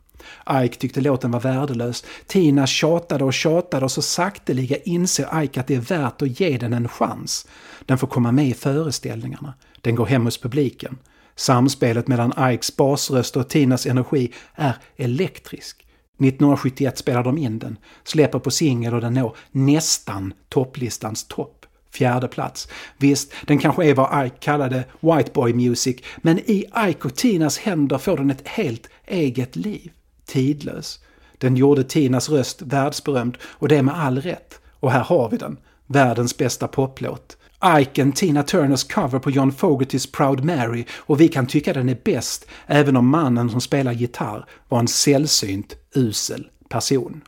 Ike 0.64 0.76
tyckte 0.76 1.00
låten 1.00 1.30
var 1.30 1.40
värdelös. 1.40 2.04
Tina 2.26 2.66
tjatade 2.66 3.24
och 3.24 3.35
tjatade 3.35 3.85
och 3.85 3.92
så 3.92 4.02
sakteliga 4.02 4.76
inser 4.76 5.42
Ike 5.42 5.61
att 5.61 5.66
det 5.66 5.74
är 5.74 5.80
värt 5.80 6.22
att 6.22 6.40
ge 6.40 6.59
den 6.59 6.72
en 6.72 6.88
chans. 6.88 7.46
Den 7.87 7.98
får 7.98 8.06
komma 8.06 8.33
med 8.33 8.48
i 8.48 8.54
föreställningarna. 8.54 9.54
Den 9.80 9.94
går 9.94 10.06
hem 10.06 10.24
hos 10.24 10.40
publiken. 10.40 10.98
Samspelet 11.37 12.09
mellan 12.09 12.52
Ikes 12.52 12.76
basröst 12.76 13.37
och 13.37 13.48
Tinas 13.48 13.87
energi 13.87 14.33
är 14.54 14.76
elektrisk. 14.96 15.87
1971 16.20 16.98
spelar 16.98 17.24
de 17.24 17.38
in 17.38 17.59
den, 17.59 17.76
släpper 18.04 18.38
på 18.38 18.50
singel 18.50 18.94
och 18.94 19.00
den 19.00 19.14
når 19.14 19.37
nästan 19.50 20.33
topplistans 20.48 21.24
topp. 21.24 21.66
Fjärde 21.92 22.28
plats. 22.28 22.68
Visst, 22.98 23.33
den 23.46 23.59
kanske 23.59 23.87
är 23.87 23.94
vad 23.94 24.26
Ike 24.26 24.37
kallade 24.40 24.85
White 25.00 25.30
Boy 25.35 25.52
Music, 25.52 25.96
men 26.16 26.38
i 26.38 26.64
Ike 26.88 27.09
och 27.09 27.14
Tinas 27.14 27.59
händer 27.59 27.98
får 27.98 28.16
den 28.16 28.30
ett 28.30 28.48
helt 28.48 28.88
eget 29.06 29.56
liv. 29.56 29.92
Tidlös. 30.26 31.00
Den 31.38 31.56
gjorde 31.56 31.85
Tinas 31.85 32.28
röst 32.28 32.62
världsberömd 32.62 33.38
och 33.42 33.68
det 33.68 33.83
med 33.83 33.98
all 33.98 34.20
rätt. 34.20 34.61
Och 34.80 34.92
här 34.92 35.04
har 35.04 35.30
vi 35.30 35.37
den. 35.37 35.56
Världens 35.87 36.37
bästa 36.37 36.68
poplåt. 36.68 37.37
Ike 37.64 38.12
Tina 38.14 38.42
Turners 38.42 38.85
cover 38.85 39.18
på 39.18 39.31
John 39.31 39.53
Fogertys 39.53 40.07
Proud 40.07 40.44
Mary 40.44 40.85
och 40.92 41.20
vi 41.20 41.29
kan 41.29 41.46
tycka 41.46 41.73
den 41.73 41.88
är 41.88 42.01
bäst 42.05 42.46
även 42.66 42.96
om 42.96 43.09
mannen 43.09 43.51
som 43.51 43.61
spelar 43.61 43.92
gitarr 43.92 44.46
var 44.68 44.79
en 44.79 44.88
sällsynt 44.88 45.77
usel 45.94 46.49
person. 46.68 47.23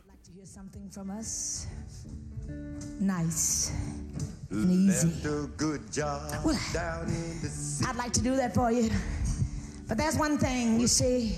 Nice 2.99 3.73
and 4.51 4.89
easy. 4.89 5.07
Well, 6.45 6.57
I'd 7.85 7.97
like 7.97 8.13
to 8.13 8.21
do 8.21 8.35
that 8.35 8.53
for 8.53 8.71
you. 8.71 8.89
But 9.87 9.97
there's 9.97 10.17
one 10.17 10.37
thing, 10.37 10.79
you 10.79 10.87
see, 10.87 11.35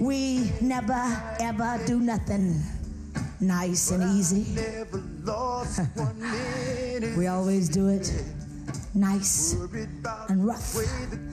we 0.00 0.50
never 0.60 1.02
ever 1.40 1.78
do 1.86 2.00
nothing 2.00 2.62
nice 3.40 3.90
and 3.90 4.02
easy. 4.18 4.46
we 7.16 7.26
always 7.26 7.68
do 7.68 7.88
it 7.88 8.10
nice 8.94 9.54
and 10.28 10.46
rough. 10.46 10.74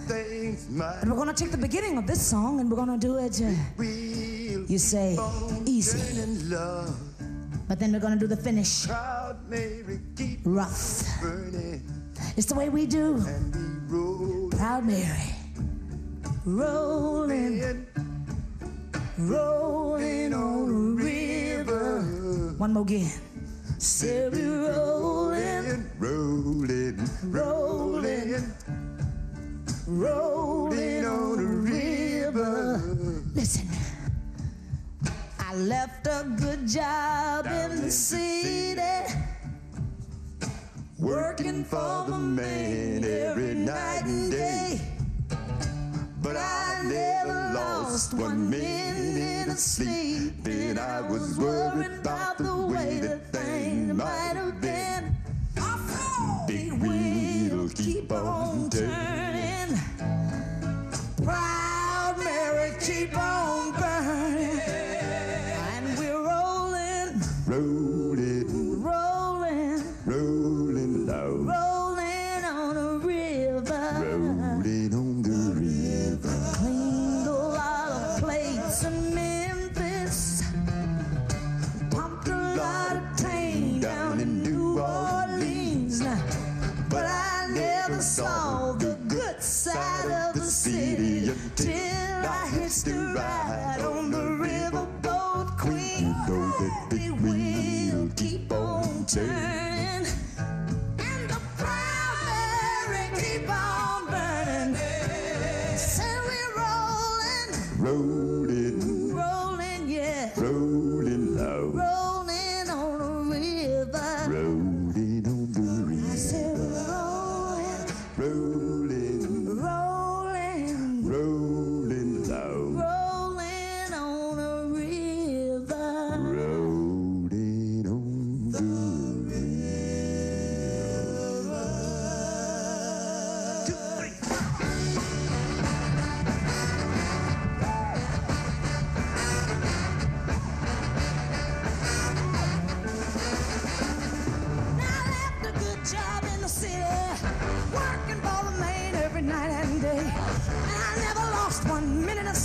But 0.07 1.07
we're 1.07 1.15
going 1.15 1.27
to 1.27 1.33
take 1.33 1.51
the 1.51 1.57
beginning 1.57 1.97
of 1.97 2.05
this 2.05 2.21
song 2.25 2.59
and 2.59 2.69
we're 2.69 2.77
going 2.77 2.99
to 2.99 3.07
do 3.07 3.17
it, 3.17 3.41
uh, 3.41 3.83
you 4.67 4.77
say, 4.77 5.17
easy. 5.65 5.99
But 7.67 7.79
then 7.79 7.93
we're 7.93 7.99
going 7.99 8.13
to 8.13 8.19
do 8.19 8.27
the 8.27 8.37
finish 8.37 8.87
rough. 10.43 11.03
It's 12.35 12.45
the 12.47 12.55
way 12.55 12.69
we 12.69 12.85
do. 12.85 13.23
Proud 14.51 14.85
Mary. 14.85 15.35
Rolling, 16.45 17.87
rolling 19.17 19.93
on 19.93 19.93
the 19.93 20.01
river. 20.01 20.12
One 22.63 22.71
more 22.71 22.83
again. 22.83 23.11
We 24.31 24.45
rolling, 24.47 25.85
rolling, 25.99 27.09
rolling, 27.23 28.53
rolling 29.85 31.05
on 31.05 31.37
the 31.39 31.71
river. 31.73 32.77
Listen, 33.35 33.67
I 35.39 35.55
left 35.55 36.07
a 36.07 36.23
good 36.39 36.65
job 36.65 37.47
in 37.47 37.81
the 37.81 37.91
city, 37.91 38.81
working 40.97 41.65
for 41.65 42.05
the 42.07 42.17
man 42.17 43.03
every 43.03 43.55
night 43.55 44.05
and 44.05 44.31
day. 44.31 44.79
But 46.21 46.37
I 46.37 46.81
never 46.85 47.22
lost 47.53 48.13
one 48.13 48.49
minute 48.49 49.47
of 49.47 49.59
sleep. 49.59 50.33
Then 50.43 50.79
I 50.79 51.01
was 51.01 51.37
worried 51.37 51.91
about 51.99 52.37
the 52.37 52.55
way 52.55 52.99
that 52.99 53.31
things 53.31 53.93
might 53.93 54.33
have 54.35 54.59
been. 54.59 55.15
Big 56.47 56.73
wheel 56.73 57.69
keep 57.69 58.11
on 58.11 58.69
turning. 58.69 59.77
Proud 61.23 62.15
Mary 62.17 62.73
keep 62.81 63.15
on 63.17 63.62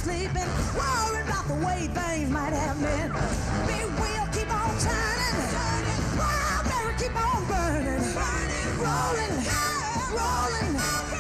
sleeping, 0.09 0.51
worrying 0.75 1.27
about 1.29 1.47
the 1.49 1.59
way 1.67 1.81
things 1.93 2.31
might 2.31 2.55
have 2.55 2.81
been. 2.81 3.13
Big 3.69 3.89
wheel 4.01 4.27
keep 4.33 4.51
on 4.61 4.73
turning, 4.81 6.01
wild 6.17 6.65
keep 6.99 7.15
on 7.15 7.41
burning, 7.47 8.01
rolling, 8.17 9.37
rolling. 10.17 10.73
rolling. 10.73 11.18